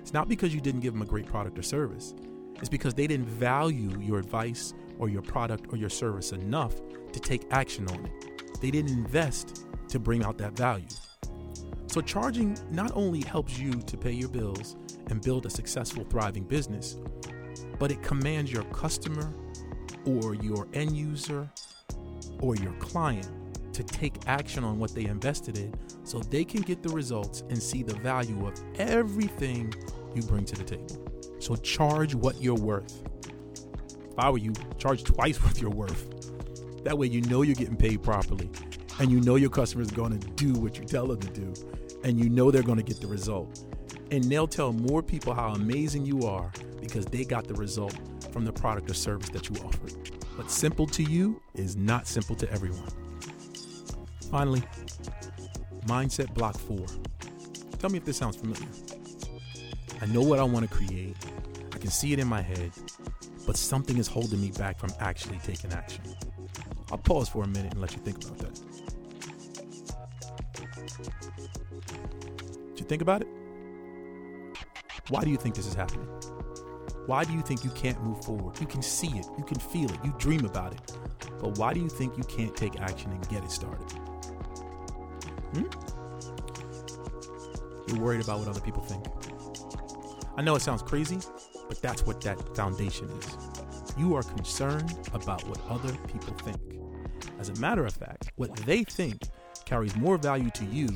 It's 0.00 0.14
not 0.14 0.28
because 0.28 0.54
you 0.54 0.62
didn't 0.62 0.80
give 0.80 0.94
them 0.94 1.02
a 1.02 1.06
great 1.06 1.26
product 1.26 1.58
or 1.58 1.62
service, 1.62 2.14
it's 2.56 2.70
because 2.70 2.94
they 2.94 3.06
didn't 3.06 3.26
value 3.26 3.98
your 4.00 4.18
advice 4.18 4.72
or 4.98 5.10
your 5.10 5.20
product 5.20 5.66
or 5.72 5.76
your 5.76 5.90
service 5.90 6.32
enough 6.32 6.74
to 7.12 7.20
take 7.20 7.46
action 7.50 7.86
on 7.88 8.06
it. 8.06 8.60
They 8.62 8.70
didn't 8.70 8.92
invest 8.92 9.66
to 9.88 9.98
bring 9.98 10.24
out 10.24 10.38
that 10.38 10.56
value. 10.56 10.86
So, 11.86 12.00
charging 12.00 12.56
not 12.70 12.92
only 12.94 13.20
helps 13.22 13.58
you 13.58 13.72
to 13.72 13.96
pay 13.98 14.12
your 14.12 14.28
bills 14.28 14.76
and 15.08 15.20
build 15.20 15.44
a 15.44 15.50
successful, 15.50 16.04
thriving 16.04 16.44
business, 16.44 16.98
but 17.78 17.90
it 17.90 18.02
commands 18.02 18.52
your 18.52 18.64
customer 18.64 19.34
or 20.06 20.34
your 20.34 20.66
end 20.72 20.96
user 20.96 21.48
or 22.40 22.56
your 22.56 22.72
client 22.74 23.28
to 23.72 23.82
take 23.82 24.14
action 24.26 24.64
on 24.64 24.78
what 24.78 24.94
they 24.94 25.04
invested 25.04 25.58
in 25.58 25.72
so 26.04 26.18
they 26.18 26.44
can 26.44 26.60
get 26.60 26.82
the 26.82 26.88
results 26.88 27.42
and 27.48 27.62
see 27.62 27.82
the 27.82 27.94
value 27.96 28.46
of 28.46 28.54
everything 28.78 29.72
you 30.14 30.22
bring 30.22 30.44
to 30.44 30.56
the 30.56 30.64
table. 30.64 31.06
So 31.38 31.56
charge 31.56 32.14
what 32.14 32.40
you're 32.42 32.54
worth. 32.54 33.02
If 34.10 34.18
I 34.18 34.28
were 34.30 34.38
you, 34.38 34.52
charge 34.76 35.04
twice 35.04 35.36
what 35.44 35.60
you're 35.60 35.70
worth. 35.70 36.84
That 36.84 36.96
way 36.96 37.06
you 37.06 37.22
know 37.22 37.42
you're 37.42 37.54
getting 37.54 37.76
paid 37.76 38.02
properly 38.02 38.50
and 38.98 39.10
you 39.10 39.20
know 39.20 39.36
your 39.36 39.50
customers 39.50 39.92
are 39.92 39.94
going 39.94 40.18
to 40.18 40.28
do 40.30 40.52
what 40.60 40.78
you 40.78 40.84
tell 40.84 41.06
them 41.06 41.20
to 41.20 41.28
do 41.28 41.54
and 42.04 42.18
you 42.18 42.28
know 42.28 42.50
they're 42.50 42.62
going 42.62 42.78
to 42.78 42.84
get 42.84 43.00
the 43.00 43.06
result. 43.06 43.64
And 44.10 44.24
they'll 44.24 44.48
tell 44.48 44.72
more 44.72 45.02
people 45.02 45.32
how 45.34 45.50
amazing 45.50 46.04
you 46.04 46.26
are 46.26 46.50
because 46.80 47.06
they 47.06 47.24
got 47.24 47.46
the 47.46 47.54
result 47.54 47.96
from 48.30 48.44
the 48.44 48.52
product 48.52 48.90
or 48.90 48.94
service 48.94 49.28
that 49.30 49.48
you 49.48 49.56
offer. 49.64 49.88
What's 50.36 50.54
simple 50.54 50.86
to 50.88 51.02
you 51.02 51.40
is 51.54 51.76
not 51.76 52.06
simple 52.06 52.36
to 52.36 52.50
everyone. 52.50 52.88
Finally, 54.30 54.62
mindset 55.86 56.32
block 56.34 56.56
four. 56.58 56.86
Tell 57.78 57.90
me 57.90 57.98
if 57.98 58.04
this 58.04 58.16
sounds 58.16 58.36
familiar. 58.36 58.68
I 60.00 60.06
know 60.06 60.22
what 60.22 60.38
I 60.38 60.44
want 60.44 60.68
to 60.68 60.74
create, 60.74 61.16
I 61.72 61.78
can 61.78 61.90
see 61.90 62.12
it 62.12 62.18
in 62.18 62.26
my 62.26 62.40
head, 62.40 62.70
but 63.46 63.56
something 63.56 63.98
is 63.98 64.06
holding 64.06 64.40
me 64.40 64.50
back 64.52 64.78
from 64.78 64.90
actually 65.00 65.38
taking 65.44 65.72
action. 65.72 66.02
I'll 66.90 66.98
pause 66.98 67.28
for 67.28 67.44
a 67.44 67.48
minute 67.48 67.72
and 67.72 67.80
let 67.80 67.92
you 67.92 67.98
think 67.98 68.24
about 68.24 68.38
that. 68.38 68.60
Did 72.68 72.80
you 72.80 72.86
think 72.86 73.02
about 73.02 73.22
it? 73.22 73.28
Why 75.08 75.22
do 75.22 75.30
you 75.30 75.36
think 75.36 75.54
this 75.54 75.66
is 75.66 75.74
happening? 75.74 76.08
Why 77.06 77.24
do 77.24 77.32
you 77.32 77.40
think 77.40 77.64
you 77.64 77.70
can't 77.70 78.02
move 78.02 78.24
forward? 78.24 78.60
You 78.60 78.66
can 78.66 78.82
see 78.82 79.08
it, 79.18 79.26
you 79.36 79.44
can 79.44 79.58
feel 79.58 79.90
it, 79.90 79.98
you 80.04 80.14
dream 80.18 80.44
about 80.44 80.72
it. 80.72 80.96
But 81.40 81.58
why 81.58 81.72
do 81.72 81.80
you 81.80 81.88
think 81.88 82.16
you 82.16 82.24
can't 82.24 82.54
take 82.54 82.80
action 82.80 83.10
and 83.10 83.28
get 83.28 83.42
it 83.42 83.50
started? 83.50 83.90
Hmm? 85.54 85.64
You're 87.88 88.00
worried 88.00 88.22
about 88.22 88.40
what 88.40 88.48
other 88.48 88.60
people 88.60 88.82
think. 88.82 89.04
I 90.36 90.42
know 90.42 90.54
it 90.54 90.62
sounds 90.62 90.82
crazy, 90.82 91.18
but 91.68 91.82
that's 91.82 92.06
what 92.06 92.20
that 92.22 92.54
foundation 92.54 93.10
is. 93.10 93.36
You 93.98 94.14
are 94.14 94.22
concerned 94.22 95.08
about 95.12 95.46
what 95.48 95.60
other 95.68 95.92
people 96.06 96.34
think. 96.44 96.58
As 97.38 97.48
a 97.48 97.54
matter 97.54 97.86
of 97.86 97.94
fact, 97.94 98.32
what 98.36 98.54
they 98.58 98.84
think 98.84 99.22
carries 99.64 99.96
more 99.96 100.18
value 100.18 100.50
to 100.50 100.64
you 100.66 100.88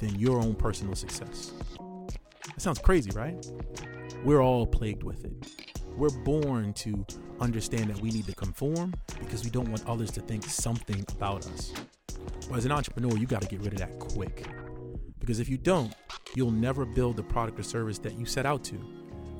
than 0.00 0.14
your 0.18 0.38
own 0.38 0.54
personal 0.54 0.94
success. 0.94 1.52
That 2.46 2.60
sounds 2.60 2.78
crazy, 2.78 3.10
right? 3.12 3.34
We're 4.24 4.40
all 4.40 4.66
plagued 4.66 5.02
with 5.02 5.26
it. 5.26 5.32
We're 5.98 6.08
born 6.08 6.72
to 6.74 7.04
understand 7.40 7.90
that 7.90 8.00
we 8.00 8.10
need 8.10 8.24
to 8.24 8.34
conform 8.34 8.94
because 9.20 9.44
we 9.44 9.50
don't 9.50 9.68
want 9.68 9.86
others 9.86 10.10
to 10.12 10.20
think 10.22 10.44
something 10.44 11.04
about 11.12 11.46
us. 11.48 11.74
Well, 12.48 12.56
as 12.56 12.64
an 12.64 12.72
entrepreneur, 12.72 13.18
you 13.18 13.26
got 13.26 13.42
to 13.42 13.48
get 13.48 13.60
rid 13.60 13.74
of 13.74 13.80
that 13.80 13.98
quick. 13.98 14.46
Because 15.18 15.40
if 15.40 15.50
you 15.50 15.58
don't, 15.58 15.94
you'll 16.34 16.50
never 16.50 16.86
build 16.86 17.18
the 17.18 17.22
product 17.22 17.60
or 17.60 17.62
service 17.62 17.98
that 17.98 18.18
you 18.18 18.24
set 18.24 18.46
out 18.46 18.64
to. 18.64 18.80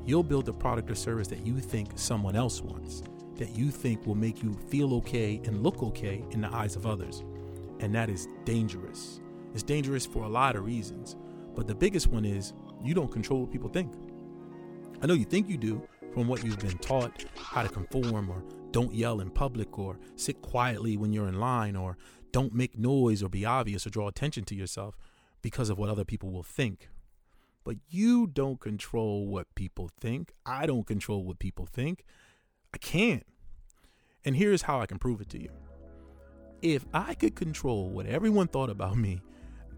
You'll 0.05 0.23
build 0.23 0.44
the 0.44 0.53
product 0.53 0.90
or 0.90 0.94
service 0.94 1.29
that 1.29 1.47
you 1.47 1.61
think 1.61 1.92
someone 1.94 2.37
else 2.37 2.61
wants, 2.61 3.03
that 3.37 3.57
you 3.57 3.70
think 3.70 4.07
will 4.07 4.14
make 4.14 4.42
you 4.42 4.53
feel 4.68 4.92
okay 4.97 5.40
and 5.44 5.62
look 5.62 5.83
okay 5.83 6.23
in 6.33 6.42
the 6.42 6.55
eyes 6.55 6.77
of 6.77 6.87
others. 6.87 7.25
And 7.81 7.94
that 7.94 8.11
is 8.11 8.29
dangerous. 8.44 9.23
It's 9.55 9.62
dangerous 9.62 10.05
for 10.05 10.25
a 10.25 10.29
lot 10.29 10.57
of 10.57 10.66
reasons. 10.66 11.16
But 11.55 11.66
the 11.66 11.75
biggest 11.75 12.09
one 12.09 12.27
is 12.27 12.53
you 12.83 12.92
don't 12.92 13.11
control 13.11 13.40
what 13.40 13.51
people 13.51 13.70
think. 13.70 13.90
I 15.05 15.07
know 15.07 15.12
you 15.12 15.27
think 15.27 15.51
you 15.51 15.59
do 15.59 15.87
from 16.14 16.29
what 16.29 16.43
you've 16.43 16.61
been 16.61 16.79
taught 16.79 17.27
how 17.37 17.62
to 17.62 17.69
conform 17.69 18.31
or 18.31 18.43
don't 18.71 18.95
yell 18.95 19.21
in 19.21 19.29
public 19.29 19.79
or 19.79 19.99
sit 20.17 20.40
quietly 20.40 20.97
when 20.97 21.12
you're 21.12 21.29
in 21.29 21.38
line 21.38 21.77
or 21.77 21.99
don't 22.33 22.55
make 22.55 22.79
noise 22.79 23.23
or 23.23 23.29
be 23.29 23.45
obvious 23.45 23.87
or 23.87 23.90
draw 23.90 24.09
attention 24.09 24.45
to 24.45 24.55
yourself 24.55 24.97
because 25.43 25.69
of 25.69 25.77
what 25.77 25.90
other 25.90 26.07
people 26.07 26.31
will 26.31 26.43
think. 26.43 26.88
But 27.64 27.77
you 27.87 28.27
don't 28.27 28.59
control 28.59 29.27
what 29.27 29.55
people 29.55 29.90
think. 30.01 30.33
I 30.47 30.64
don't 30.64 30.87
control 30.87 31.23
what 31.23 31.38
people 31.38 31.67
think. 31.67 32.07
I 32.73 32.79
can't. 32.79 33.27
And 34.25 34.35
here's 34.35 34.62
how 34.62 34.81
I 34.81 34.87
can 34.87 34.99
prove 34.99 35.21
it 35.21 35.29
to 35.29 35.43
you. 35.43 35.51
If 36.62 36.87
I 36.95 37.12
could 37.12 37.35
control 37.35 37.90
what 37.90 38.07
everyone 38.07 38.49
thought 38.49 38.71
about 38.71 38.97
me, 38.97 39.21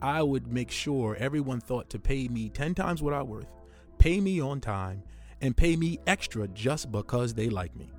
I 0.01 0.23
would 0.23 0.47
make 0.47 0.71
sure 0.71 1.17
everyone 1.17 1.61
thought 1.61 1.91
to 1.91 1.99
pay 1.99 2.29
me 2.29 2.49
10 2.49 2.77
times 2.77 3.03
what 3.03 3.13
I'm 3.13 3.27
worth, 3.27 3.51
pay 3.99 4.21
me 4.21 4.41
on 4.41 4.61
time, 4.61 5.03
and 5.41 5.57
pay 5.57 5.77
me 5.77 5.99
extra 6.07 6.49
just 6.49 6.91
because 6.91 7.35
they 7.35 7.49
like 7.49 7.75
me. 7.77 7.91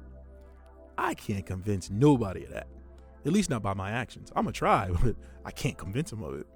I 0.97 1.13
can't 1.13 1.45
convince 1.45 1.89
nobody 1.89 2.43
of 2.43 2.51
that. 2.51 2.67
At 3.25 3.33
least 3.33 3.49
not 3.49 3.61
by 3.61 3.73
my 3.73 3.91
actions. 3.91 4.31
I'm 4.35 4.45
to 4.45 4.51
try, 4.51 4.89
but 5.03 5.15
I 5.45 5.51
can't 5.51 5.77
convince 5.77 6.09
them 6.09 6.23
of 6.23 6.39
it. 6.39 6.47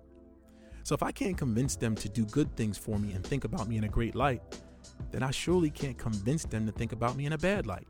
So 0.84 0.96
if 0.96 1.04
I 1.04 1.12
can't 1.12 1.38
convince 1.38 1.76
them 1.76 1.96
to 1.96 2.10
do 2.10 2.26
good 2.26 2.56
things 2.56 2.78
for 2.78 2.98
me 2.98 3.14
and 3.14 3.24
think 3.24 3.44
about 3.44 3.68
me 3.68 3.78
in 3.78 3.84
a 3.84 3.90
great 3.90 4.16
light, 4.16 4.42
then 5.12 5.22
I 5.22 5.32
surely 5.32 5.70
can't 5.70 5.98
convince 5.98 6.44
them 6.46 6.66
to 6.66 6.72
think 6.72 6.92
about 6.92 7.16
me 7.16 7.26
in 7.26 7.34
a 7.34 7.38
bad 7.38 7.68
light. 7.68 7.88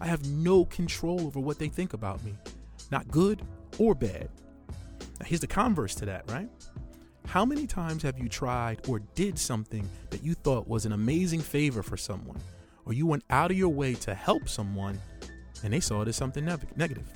I 0.00 0.06
have 0.06 0.26
no 0.28 0.64
control 0.66 1.22
over 1.22 1.40
what 1.40 1.58
they 1.58 1.68
think 1.68 1.94
about 1.94 2.22
me, 2.24 2.34
not 2.90 3.08
good 3.08 3.42
or 3.78 3.94
bad. 3.94 4.28
Now, 5.18 5.26
here's 5.26 5.40
the 5.40 5.46
converse 5.46 5.94
to 5.96 6.06
that, 6.06 6.30
right? 6.30 6.48
How 7.26 7.44
many 7.44 7.66
times 7.66 8.02
have 8.02 8.18
you 8.18 8.28
tried 8.28 8.88
or 8.88 9.00
did 9.14 9.38
something 9.38 9.86
that 10.10 10.22
you 10.22 10.34
thought 10.34 10.68
was 10.68 10.86
an 10.86 10.92
amazing 10.92 11.40
favor 11.40 11.82
for 11.82 11.96
someone, 11.96 12.38
or 12.86 12.92
you 12.92 13.06
went 13.06 13.24
out 13.30 13.50
of 13.50 13.58
your 13.58 13.68
way 13.68 13.94
to 13.94 14.14
help 14.14 14.48
someone, 14.48 14.98
and 15.62 15.72
they 15.72 15.80
saw 15.80 16.02
it 16.02 16.08
as 16.08 16.16
something 16.16 16.44
nev- 16.44 16.64
negative. 16.76 17.06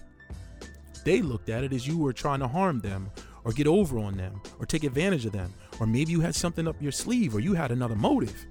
They 1.05 1.23
looked 1.23 1.49
at 1.49 1.65
it 1.65 1.73
as 1.73 1.87
you 1.87 1.97
were 1.97 2.13
trying 2.13 2.41
to 2.41 2.49
harm 2.49 2.81
them 2.81 3.09
or 3.45 3.53
get 3.53 3.67
over 3.67 3.99
on 3.99 4.17
them 4.17 4.43
or 4.59 4.67
take 4.67 4.85
advantage 4.85 5.25
of 5.25 5.33
them, 5.33 5.55
or 5.79 5.87
maybe 5.87 6.13
you 6.13 6.21
had 6.21 6.35
something 6.35 6.69
up 6.69 6.77
your 6.83 6.93
sleeve 6.93 7.35
or 7.35 7.41
you 7.41 7.55
had 7.55 7.71
another 7.71 7.97
motive, 7.97 8.47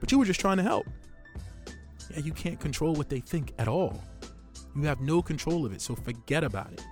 but 0.00 0.10
you 0.10 0.18
were 0.18 0.24
just 0.24 0.40
trying 0.40 0.56
to 0.56 0.62
help. 0.62 0.86
Yeah, 2.10 2.20
you 2.20 2.32
can't 2.32 2.60
control 2.60 2.94
what 2.94 3.08
they 3.10 3.20
think 3.20 3.52
at 3.58 3.68
all. 3.68 4.00
You 4.76 4.82
have 4.84 5.00
no 5.00 5.20
control 5.20 5.66
of 5.66 5.72
it, 5.72 5.82
so 5.82 5.94
forget 5.94 6.44
about 6.44 6.72
it. 6.72 6.82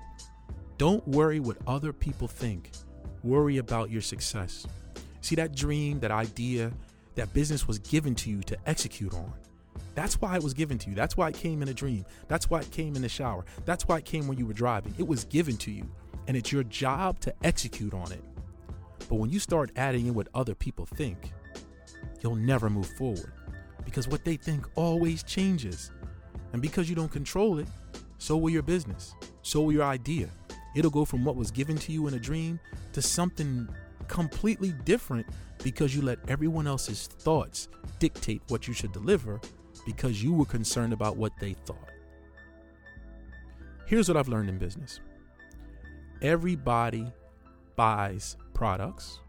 Don't 0.76 1.06
worry 1.06 1.40
what 1.40 1.56
other 1.66 1.92
people 1.92 2.28
think. 2.28 2.72
Worry 3.24 3.58
about 3.58 3.90
your 3.90 4.02
success. 4.02 4.66
See 5.20 5.36
that 5.36 5.54
dream, 5.54 6.00
that 6.00 6.10
idea, 6.10 6.72
that 7.14 7.32
business 7.32 7.68
was 7.68 7.78
given 7.78 8.14
to 8.16 8.30
you 8.30 8.40
to 8.42 8.56
execute 8.66 9.14
on. 9.14 9.32
That's 9.94 10.20
why 10.20 10.36
it 10.36 10.42
was 10.42 10.54
given 10.54 10.78
to 10.78 10.90
you. 10.90 10.96
That's 10.96 11.16
why 11.16 11.28
it 11.28 11.34
came 11.34 11.62
in 11.62 11.68
a 11.68 11.74
dream. 11.74 12.04
That's 12.28 12.50
why 12.50 12.60
it 12.60 12.70
came 12.70 12.96
in 12.96 13.02
the 13.02 13.08
shower. 13.08 13.44
That's 13.64 13.86
why 13.86 13.98
it 13.98 14.04
came 14.04 14.26
when 14.26 14.38
you 14.38 14.46
were 14.46 14.52
driving. 14.52 14.94
It 14.98 15.06
was 15.06 15.24
given 15.24 15.56
to 15.58 15.70
you, 15.70 15.88
and 16.26 16.36
it's 16.36 16.50
your 16.50 16.64
job 16.64 17.20
to 17.20 17.34
execute 17.44 17.94
on 17.94 18.10
it. 18.10 18.24
But 19.08 19.16
when 19.16 19.30
you 19.30 19.38
start 19.38 19.70
adding 19.76 20.06
in 20.06 20.14
what 20.14 20.28
other 20.34 20.54
people 20.54 20.86
think, 20.86 21.32
you'll 22.22 22.36
never 22.36 22.70
move 22.70 22.88
forward 22.96 23.32
because 23.84 24.08
what 24.08 24.24
they 24.24 24.36
think 24.36 24.66
always 24.74 25.22
changes. 25.22 25.90
And 26.52 26.62
because 26.62 26.88
you 26.88 26.96
don't 26.96 27.10
control 27.10 27.58
it, 27.58 27.68
so 28.18 28.36
will 28.36 28.50
your 28.50 28.62
business, 28.62 29.14
so 29.42 29.62
will 29.62 29.72
your 29.72 29.84
idea. 29.84 30.28
It'll 30.74 30.90
go 30.90 31.04
from 31.04 31.24
what 31.24 31.36
was 31.36 31.50
given 31.50 31.76
to 31.78 31.92
you 31.92 32.06
in 32.06 32.14
a 32.14 32.18
dream 32.18 32.58
to 32.92 33.02
something 33.02 33.68
completely 34.08 34.72
different 34.84 35.26
because 35.62 35.94
you 35.94 36.02
let 36.02 36.18
everyone 36.28 36.66
else's 36.66 37.06
thoughts 37.06 37.68
dictate 37.98 38.42
what 38.48 38.66
you 38.66 38.74
should 38.74 38.92
deliver 38.92 39.40
because 39.86 40.22
you 40.22 40.32
were 40.32 40.44
concerned 40.44 40.92
about 40.92 41.16
what 41.16 41.32
they 41.40 41.54
thought. 41.64 41.90
Here's 43.86 44.08
what 44.08 44.16
I've 44.16 44.28
learned 44.28 44.48
in 44.48 44.58
business 44.58 45.00
everybody 46.22 47.12
buys 47.76 48.36
products, 48.54 49.20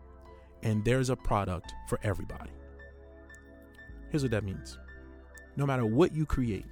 and 0.62 0.86
there's 0.86 1.10
a 1.10 1.16
product 1.16 1.74
for 1.90 2.00
everybody. 2.04 2.52
Here's 4.10 4.24
what 4.24 4.32
that 4.32 4.44
means 4.44 4.78
no 5.56 5.66
matter 5.66 5.86
what 5.86 6.14
you 6.14 6.26
create, 6.26 6.66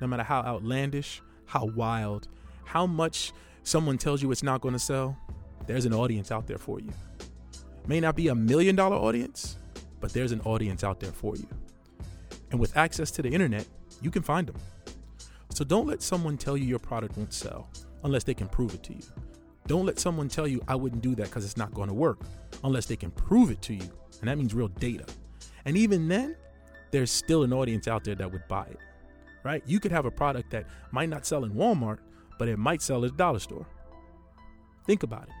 no 0.00 0.06
matter 0.06 0.22
how 0.22 0.40
outlandish, 0.40 1.22
how 1.46 1.66
wild, 1.66 2.28
how 2.64 2.86
much 2.86 3.32
someone 3.64 3.98
tells 3.98 4.22
you 4.22 4.30
it's 4.30 4.42
not 4.42 4.60
going 4.60 4.74
to 4.74 4.78
sell, 4.78 5.16
there's 5.66 5.86
an 5.86 5.94
audience 5.94 6.30
out 6.30 6.46
there 6.46 6.58
for 6.58 6.80
you. 6.80 6.92
May 7.86 8.00
not 8.00 8.16
be 8.16 8.28
a 8.28 8.34
million 8.34 8.76
dollar 8.76 8.96
audience, 8.96 9.58
but 10.00 10.12
there's 10.12 10.32
an 10.32 10.40
audience 10.42 10.84
out 10.84 11.00
there 11.00 11.12
for 11.12 11.36
you. 11.36 11.46
And 12.50 12.60
with 12.60 12.76
access 12.76 13.10
to 13.12 13.22
the 13.22 13.28
internet, 13.28 13.66
you 14.00 14.10
can 14.10 14.22
find 14.22 14.46
them. 14.46 14.56
So 15.50 15.64
don't 15.64 15.86
let 15.86 16.02
someone 16.02 16.36
tell 16.36 16.56
you 16.56 16.64
your 16.64 16.78
product 16.78 17.16
won't 17.16 17.32
sell 17.32 17.68
unless 18.04 18.24
they 18.24 18.34
can 18.34 18.48
prove 18.48 18.74
it 18.74 18.82
to 18.84 18.92
you. 18.92 19.02
Don't 19.66 19.86
let 19.86 19.98
someone 19.98 20.28
tell 20.28 20.46
you 20.46 20.62
I 20.68 20.74
wouldn't 20.74 21.02
do 21.02 21.14
that 21.14 21.26
because 21.26 21.44
it's 21.44 21.56
not 21.56 21.72
going 21.72 21.88
to 21.88 21.94
work 21.94 22.20
unless 22.62 22.86
they 22.86 22.96
can 22.96 23.10
prove 23.10 23.50
it 23.50 23.62
to 23.62 23.74
you. 23.74 23.88
And 24.20 24.28
that 24.28 24.36
means 24.36 24.54
real 24.54 24.68
data. 24.68 25.06
And 25.64 25.76
even 25.76 26.08
then, 26.08 26.36
there's 26.90 27.10
still 27.10 27.42
an 27.42 27.52
audience 27.52 27.88
out 27.88 28.04
there 28.04 28.14
that 28.14 28.30
would 28.30 28.46
buy 28.46 28.66
it, 28.66 28.78
right? 29.42 29.62
You 29.66 29.80
could 29.80 29.90
have 29.90 30.04
a 30.04 30.10
product 30.10 30.50
that 30.50 30.66
might 30.92 31.08
not 31.08 31.26
sell 31.26 31.44
in 31.44 31.52
Walmart, 31.52 31.98
but 32.38 32.48
it 32.48 32.58
might 32.58 32.82
sell 32.82 33.04
at 33.04 33.12
a 33.12 33.16
dollar 33.16 33.38
store. 33.38 33.66
Think 34.86 35.02
about 35.02 35.24
it. 35.24 35.34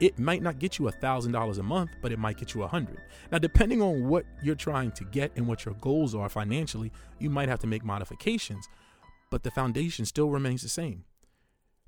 It 0.00 0.18
might 0.18 0.42
not 0.42 0.58
get 0.58 0.78
you 0.78 0.88
a 0.88 0.92
thousand 0.92 1.32
dollars 1.32 1.58
a 1.58 1.62
month, 1.62 1.90
but 2.00 2.10
it 2.10 2.18
might 2.18 2.38
get 2.38 2.54
you 2.54 2.62
a 2.62 2.66
hundred. 2.66 3.02
Now, 3.30 3.38
depending 3.38 3.82
on 3.82 4.08
what 4.08 4.24
you're 4.42 4.54
trying 4.54 4.92
to 4.92 5.04
get 5.04 5.32
and 5.36 5.46
what 5.46 5.66
your 5.66 5.74
goals 5.74 6.14
are 6.14 6.30
financially, 6.30 6.90
you 7.18 7.28
might 7.28 7.50
have 7.50 7.58
to 7.60 7.66
make 7.66 7.84
modifications, 7.84 8.66
but 9.30 9.42
the 9.42 9.50
foundation 9.50 10.06
still 10.06 10.30
remains 10.30 10.62
the 10.62 10.70
same. 10.70 11.04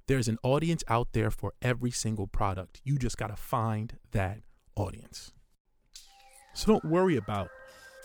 There's 0.08 0.28
an 0.28 0.38
audience 0.42 0.84
out 0.88 1.12
there 1.12 1.30
for 1.30 1.54
every 1.62 1.90
single 1.90 2.26
product. 2.26 2.82
You 2.84 2.98
just 2.98 3.16
got 3.16 3.28
to 3.28 3.36
find 3.36 3.96
that 4.10 4.40
audience. 4.76 5.32
So 6.54 6.72
don't 6.72 6.84
worry 6.84 7.16
about, 7.16 7.48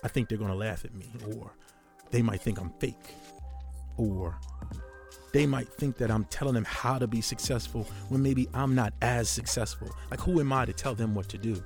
I 0.06 0.08
think 0.08 0.30
they're 0.30 0.38
going 0.38 0.52
to 0.52 0.56
laugh 0.58 0.86
at 0.86 0.93
me, 0.93 1.08
or 1.36 1.52
they 2.12 2.21
might 2.21 2.41
think 2.41 2.62
I'm 2.62 2.71
fake, 2.80 3.13
or 3.97 4.39
they 5.34 5.46
might 5.46 5.68
think 5.68 5.98
that 5.98 6.10
I'm 6.10 6.26
telling 6.26 6.54
them 6.54 6.66
how 6.66 6.98
to 6.98 7.08
be 7.08 7.22
successful 7.22 7.84
when 8.10 8.22
maybe 8.22 8.48
I'm 8.54 8.76
not 8.76 8.94
as 9.02 9.30
successful. 9.30 9.90
Like, 10.10 10.20
who 10.20 10.40
am 10.40 10.54
I 10.54 10.66
to 10.66 10.74
tell 10.74 10.96
them 10.96 11.13
what 11.13 11.28
to 11.30 11.38
do? 11.38 11.62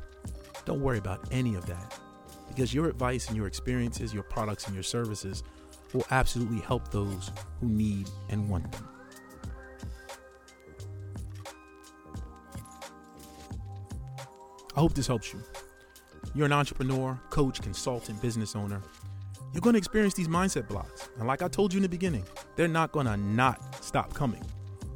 Don't 0.65 0.81
worry 0.81 0.97
about 0.97 1.27
any 1.31 1.55
of 1.55 1.65
that 1.67 1.97
because 2.47 2.73
your 2.73 2.87
advice 2.87 3.27
and 3.27 3.37
your 3.37 3.47
experiences, 3.47 4.13
your 4.13 4.23
products 4.23 4.65
and 4.65 4.73
your 4.73 4.83
services 4.83 5.43
will 5.93 6.05
absolutely 6.11 6.59
help 6.59 6.91
those 6.91 7.31
who 7.59 7.67
need 7.67 8.09
and 8.29 8.47
want 8.49 8.71
them. 8.71 8.87
I 14.75 14.79
hope 14.79 14.93
this 14.93 15.07
helps 15.07 15.33
you. 15.33 15.41
You're 16.33 16.45
an 16.45 16.53
entrepreneur, 16.53 17.19
coach, 17.29 17.61
consultant, 17.61 18.21
business 18.21 18.55
owner. 18.55 18.81
You're 19.53 19.61
going 19.61 19.73
to 19.73 19.77
experience 19.77 20.13
these 20.13 20.29
mindset 20.29 20.67
blocks. 20.67 21.09
And 21.17 21.27
like 21.27 21.41
I 21.41 21.49
told 21.49 21.73
you 21.73 21.77
in 21.77 21.83
the 21.83 21.89
beginning, 21.89 22.23
they're 22.55 22.67
not 22.67 22.91
going 22.91 23.05
to 23.05 23.17
not 23.17 23.83
stop 23.83 24.13
coming. 24.13 24.43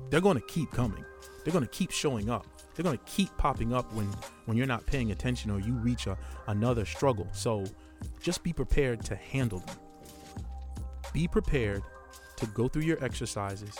They're 0.09 0.21
going 0.21 0.37
to 0.37 0.45
keep 0.47 0.71
coming. 0.71 1.03
They're 1.43 1.53
going 1.53 1.65
to 1.65 1.71
keep 1.71 1.91
showing 1.91 2.29
up. 2.29 2.45
They're 2.73 2.83
going 2.83 2.97
to 2.97 3.03
keep 3.05 3.35
popping 3.37 3.73
up 3.73 3.91
when 3.93 4.07
when 4.45 4.57
you're 4.57 4.67
not 4.67 4.85
paying 4.85 5.11
attention 5.11 5.49
or 5.49 5.59
you 5.59 5.73
reach 5.73 6.07
a, 6.07 6.17
another 6.47 6.85
struggle. 6.85 7.27
So 7.31 7.63
just 8.21 8.43
be 8.43 8.53
prepared 8.53 9.03
to 9.05 9.15
handle 9.15 9.59
them. 9.59 9.77
Be 11.13 11.27
prepared 11.27 11.83
to 12.37 12.45
go 12.47 12.67
through 12.67 12.83
your 12.83 13.03
exercises 13.03 13.75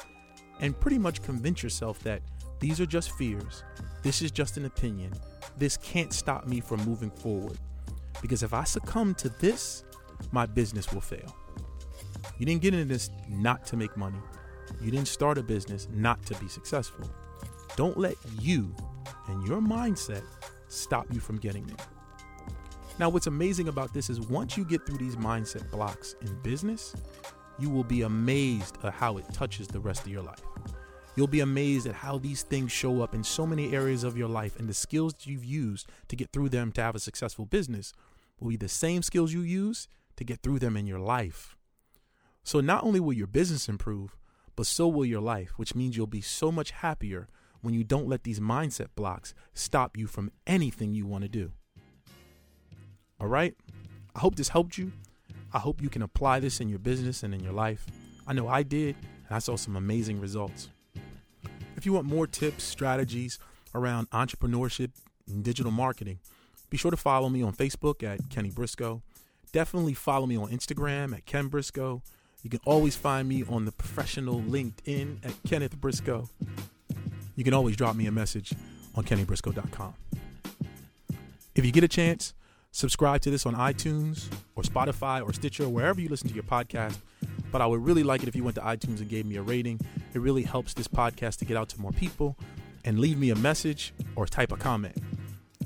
and 0.62 0.80
pretty 0.80 0.98
much 0.98 1.22
convince 1.22 1.62
yourself 1.62 2.00
that 2.00 2.22
these 2.60 2.80
are 2.80 2.86
just 2.86 3.12
fears. 3.12 3.64
This 4.02 4.22
is 4.22 4.32
just 4.32 4.58
an 4.58 4.66
opinion. 4.66 5.12
This 5.58 5.78
can't 5.78 6.14
stop 6.14 6.48
me 6.48 6.62
from 6.62 6.84
moving 6.86 7.12
forward. 7.12 7.58
Because 8.22 8.44
if 8.44 8.54
I 8.54 8.64
succumb 8.64 9.14
to 9.16 9.30
this, 9.30 9.84
my 10.32 10.46
business 10.46 10.92
will 10.94 11.02
fail. 11.02 11.36
You 12.38 12.46
didn't 12.46 12.62
get 12.62 12.74
into 12.74 12.86
this 12.86 13.10
not 13.30 13.66
to 13.68 13.78
make 13.78 13.96
money. 13.96 14.20
You 14.82 14.92
didn't 14.92 15.08
start 15.08 15.38
a 15.38 15.44
business 15.44 15.88
not 15.92 16.26
to 16.26 16.36
be 16.36 16.48
successful. 16.48 17.10
Don't 17.76 17.98
let 17.98 18.16
you 18.40 18.76
and 19.28 19.48
your 19.48 19.62
mindset 19.62 20.24
stop 20.68 21.06
you 21.14 21.20
from 21.20 21.38
getting 21.38 21.66
there. 21.66 21.86
Now, 22.98 23.10
what's 23.10 23.28
amazing 23.28 23.68
about 23.68 23.94
this 23.94 24.10
is 24.10 24.22
once 24.22 24.58
you 24.58 24.64
get 24.64 24.86
through 24.86 24.98
these 24.98 25.18
mindset 25.18 25.70
blocks 25.70 26.16
in 26.22 26.34
business, 26.42 26.96
you 27.60 27.70
will 27.70 27.84
be 27.84 28.04
amazed 28.04 28.78
at 28.84 28.94
how 28.94 29.18
it 29.18 29.26
touches 29.34 29.68
the 29.68 29.80
rest 29.80 30.02
of 30.02 30.08
your 30.08 30.24
life. 30.24 30.42
You'll 31.16 31.28
be 31.28 31.42
amazed 31.42 31.88
at 31.88 31.96
how 31.96 32.18
these 32.18 32.44
things 32.44 32.72
show 32.72 33.02
up 33.02 33.16
in 33.16 33.24
so 33.24 33.46
many 33.46 33.74
areas 33.74 34.04
of 34.04 34.18
your 34.18 34.28
life, 34.28 34.58
and 34.60 34.68
the 34.68 34.74
skills 34.74 35.14
that 35.14 35.28
you've 35.28 35.46
used 35.46 35.88
to 36.10 36.16
get 36.16 36.32
through 36.32 36.50
them 36.50 36.72
to 36.74 36.82
have 36.82 36.96
a 36.96 37.00
successful 37.00 37.46
business 37.46 37.94
will 38.40 38.50
be 38.50 38.58
the 38.58 38.68
same 38.68 39.02
skills 39.02 39.34
you 39.34 39.42
use 39.42 39.88
to 40.18 40.24
get 40.24 40.42
through 40.42 40.60
them 40.60 40.76
in 40.76 40.88
your 40.88 41.00
life. 41.00 41.56
So, 42.46 42.62
not 42.62 42.84
only 42.84 43.00
will 43.00 43.14
your 43.14 43.26
business 43.26 43.68
improve, 43.68 44.16
but 44.56 44.68
so 44.68 44.88
will 44.88 45.04
your 45.04 45.20
life, 45.20 45.54
which 45.58 45.74
means 45.74 45.98
you'll 45.98 46.06
be 46.06 46.22
so 46.22 46.52
much 46.52 46.70
happier 46.70 47.28
when 47.62 47.74
you 47.74 47.84
don't 47.84 48.08
let 48.08 48.24
these 48.24 48.40
mindset 48.40 48.90
blocks 48.96 49.34
stop 49.56 49.98
you 49.98 50.06
from 50.06 50.32
anything 50.46 50.94
you 50.94 51.08
want 51.08 51.24
to 51.24 51.28
do. 51.28 51.52
All 53.20 53.26
right? 53.26 53.56
I 54.16 54.20
hope 54.20 54.36
this 54.36 54.50
helped 54.50 54.78
you. 54.78 54.92
I 55.54 55.58
hope 55.58 55.82
you 55.82 55.90
can 55.90 56.04
apply 56.04 56.40
this 56.40 56.62
in 56.62 56.70
your 56.70 56.78
business 56.78 57.24
and 57.24 57.34
in 57.34 57.40
your 57.40 57.52
life. 57.52 57.88
I 58.28 58.34
know 58.34 58.48
I 58.48 58.62
did, 58.62 58.96
and 59.28 59.36
I 59.36 59.40
saw 59.40 59.56
some 59.56 59.76
amazing 59.76 60.22
results. 60.22 60.70
If 61.76 61.88
you 61.88 61.94
want 61.94 62.06
more 62.06 62.28
tips, 62.28 62.64
strategies 62.64 63.40
around 63.74 64.08
entrepreneurship 64.12 64.92
and 65.28 65.44
digital 65.44 65.72
marketing, 65.72 66.20
be 66.70 66.78
sure 66.78 66.92
to 66.92 66.98
follow 66.98 67.30
me 67.30 67.42
on 67.42 67.54
Facebook 67.54 68.04
at 68.04 68.30
Kenny 68.30 68.52
Briscoe. 68.52 69.02
Definitely 69.52 69.96
follow 69.96 70.28
me 70.28 70.38
on 70.38 70.50
Instagram 70.50 71.16
at 71.16 71.26
Ken 71.26 71.48
Briscoe. 71.48 72.04
You 72.46 72.52
can 72.52 72.60
always 72.64 72.96
find 72.96 73.28
me 73.28 73.44
on 73.50 73.66
the 73.66 73.72
professional 73.72 74.40
LinkedIn 74.40 75.26
at 75.26 75.34
Kenneth 75.50 75.76
Briscoe. 75.82 76.30
You 77.36 77.44
can 77.44 77.56
always 77.56 77.76
drop 77.76 77.96
me 77.96 78.06
a 78.06 78.12
message 78.12 78.54
on 78.94 79.04
kennybriscoe.com. 79.04 79.96
If 81.56 81.66
you 81.66 81.72
get 81.72 81.84
a 81.84 81.88
chance, 81.88 82.36
subscribe 82.70 83.22
to 83.22 83.32
this 83.32 83.48
on 83.48 83.56
iTunes 83.56 84.32
or 84.56 84.62
Spotify 84.62 85.28
or 85.28 85.34
Stitcher, 85.34 85.68
wherever 85.68 86.00
you 86.00 86.08
listen 86.08 86.30
to 86.30 86.36
your 86.36 86.44
podcast. 86.44 87.00
But 87.52 87.62
I 87.62 87.66
would 87.66 87.84
really 87.84 88.04
like 88.04 88.22
it 88.22 88.28
if 88.28 88.36
you 88.36 88.44
went 88.44 88.58
to 88.58 88.62
iTunes 88.62 89.00
and 89.00 89.10
gave 89.10 89.26
me 89.26 89.38
a 89.38 89.42
rating. 89.42 89.80
It 90.14 90.20
really 90.22 90.44
helps 90.44 90.76
this 90.76 90.88
podcast 90.88 91.38
to 91.38 91.46
get 91.46 91.58
out 91.58 91.70
to 91.70 91.82
more 91.82 91.94
people. 91.94 92.38
And 92.84 93.00
leave 93.00 93.18
me 93.18 93.32
a 93.32 93.36
message 93.36 93.92
or 94.16 94.28
type 94.28 94.52
a 94.52 94.58
comment. 94.58 94.96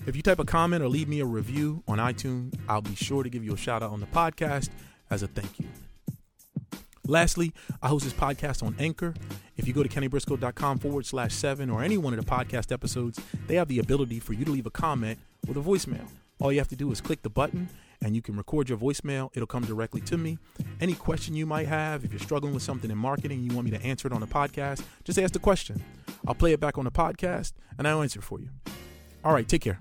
If 0.08 0.16
you 0.16 0.22
type 0.22 0.40
a 0.40 0.46
comment 0.46 0.82
or 0.82 0.88
leave 0.88 1.10
me 1.10 1.20
a 1.20 1.26
review 1.26 1.84
on 1.90 1.98
iTunes, 1.98 2.58
I'll 2.70 2.82
be 2.82 2.96
sure 2.96 3.22
to 3.24 3.30
give 3.30 3.44
you 3.44 3.54
a 3.54 3.58
shout 3.58 3.84
out 3.84 3.92
on 3.92 4.00
the 4.00 4.08
podcast 4.08 4.70
as 5.10 5.24
a 5.24 5.28
thank 5.28 5.60
you. 5.60 5.68
Lastly, 7.10 7.54
I 7.82 7.88
host 7.88 8.04
this 8.04 8.14
podcast 8.14 8.62
on 8.62 8.76
Anchor. 8.78 9.16
If 9.58 9.68
you 9.68 9.74
go 9.74 9.82
to 9.82 9.90
kennybriscoe.com 9.90 10.78
forward 10.78 11.08
slash 11.08 11.34
seven 11.34 11.72
or 11.72 11.84
any 11.84 11.98
one 11.98 12.14
of 12.14 12.24
the 12.24 12.32
podcast 12.32 12.72
episodes, 12.72 13.20
they 13.48 13.56
have 13.56 13.68
the 13.68 13.80
ability 13.80 14.20
for 14.20 14.34
you 14.34 14.46
to 14.46 14.52
leave 14.52 14.68
a 14.68 14.70
comment 14.70 15.18
with 15.48 15.58
a 15.58 15.60
voicemail. 15.60 16.08
All 16.40 16.52
you 16.52 16.60
have 16.60 16.68
to 16.68 16.76
do 16.76 16.92
is 16.92 17.02
click 17.02 17.24
the 17.24 17.30
button 17.30 17.68
and 18.04 18.16
you 18.16 18.22
can 18.22 18.38
record 18.38 18.70
your 18.70 18.78
voicemail. 18.78 19.32
It'll 19.34 19.48
come 19.48 19.66
directly 19.66 20.02
to 20.02 20.18
me. 20.20 20.38
Any 20.80 20.94
question 20.94 21.34
you 21.36 21.48
might 21.48 21.68
have, 21.68 22.06
if 22.06 22.12
you're 22.12 22.20
struggling 22.20 22.54
with 22.54 22.64
something 22.64 22.92
in 22.92 22.98
marketing, 22.98 23.42
you 23.42 23.56
want 23.56 23.66
me 23.66 23.72
to 23.76 23.84
answer 23.84 24.08
it 24.08 24.14
on 24.14 24.22
the 24.22 24.28
podcast, 24.28 24.84
just 25.04 25.18
ask 25.18 25.34
the 25.34 25.40
question. 25.40 25.82
I'll 26.28 26.36
play 26.36 26.54
it 26.54 26.60
back 26.60 26.78
on 26.78 26.86
the 26.86 26.92
podcast 26.92 27.54
and 27.80 27.88
I'll 27.88 28.04
answer 28.04 28.22
for 28.22 28.40
you. 28.40 28.50
All 29.24 29.34
right, 29.34 29.48
take 29.48 29.62
care. 29.62 29.80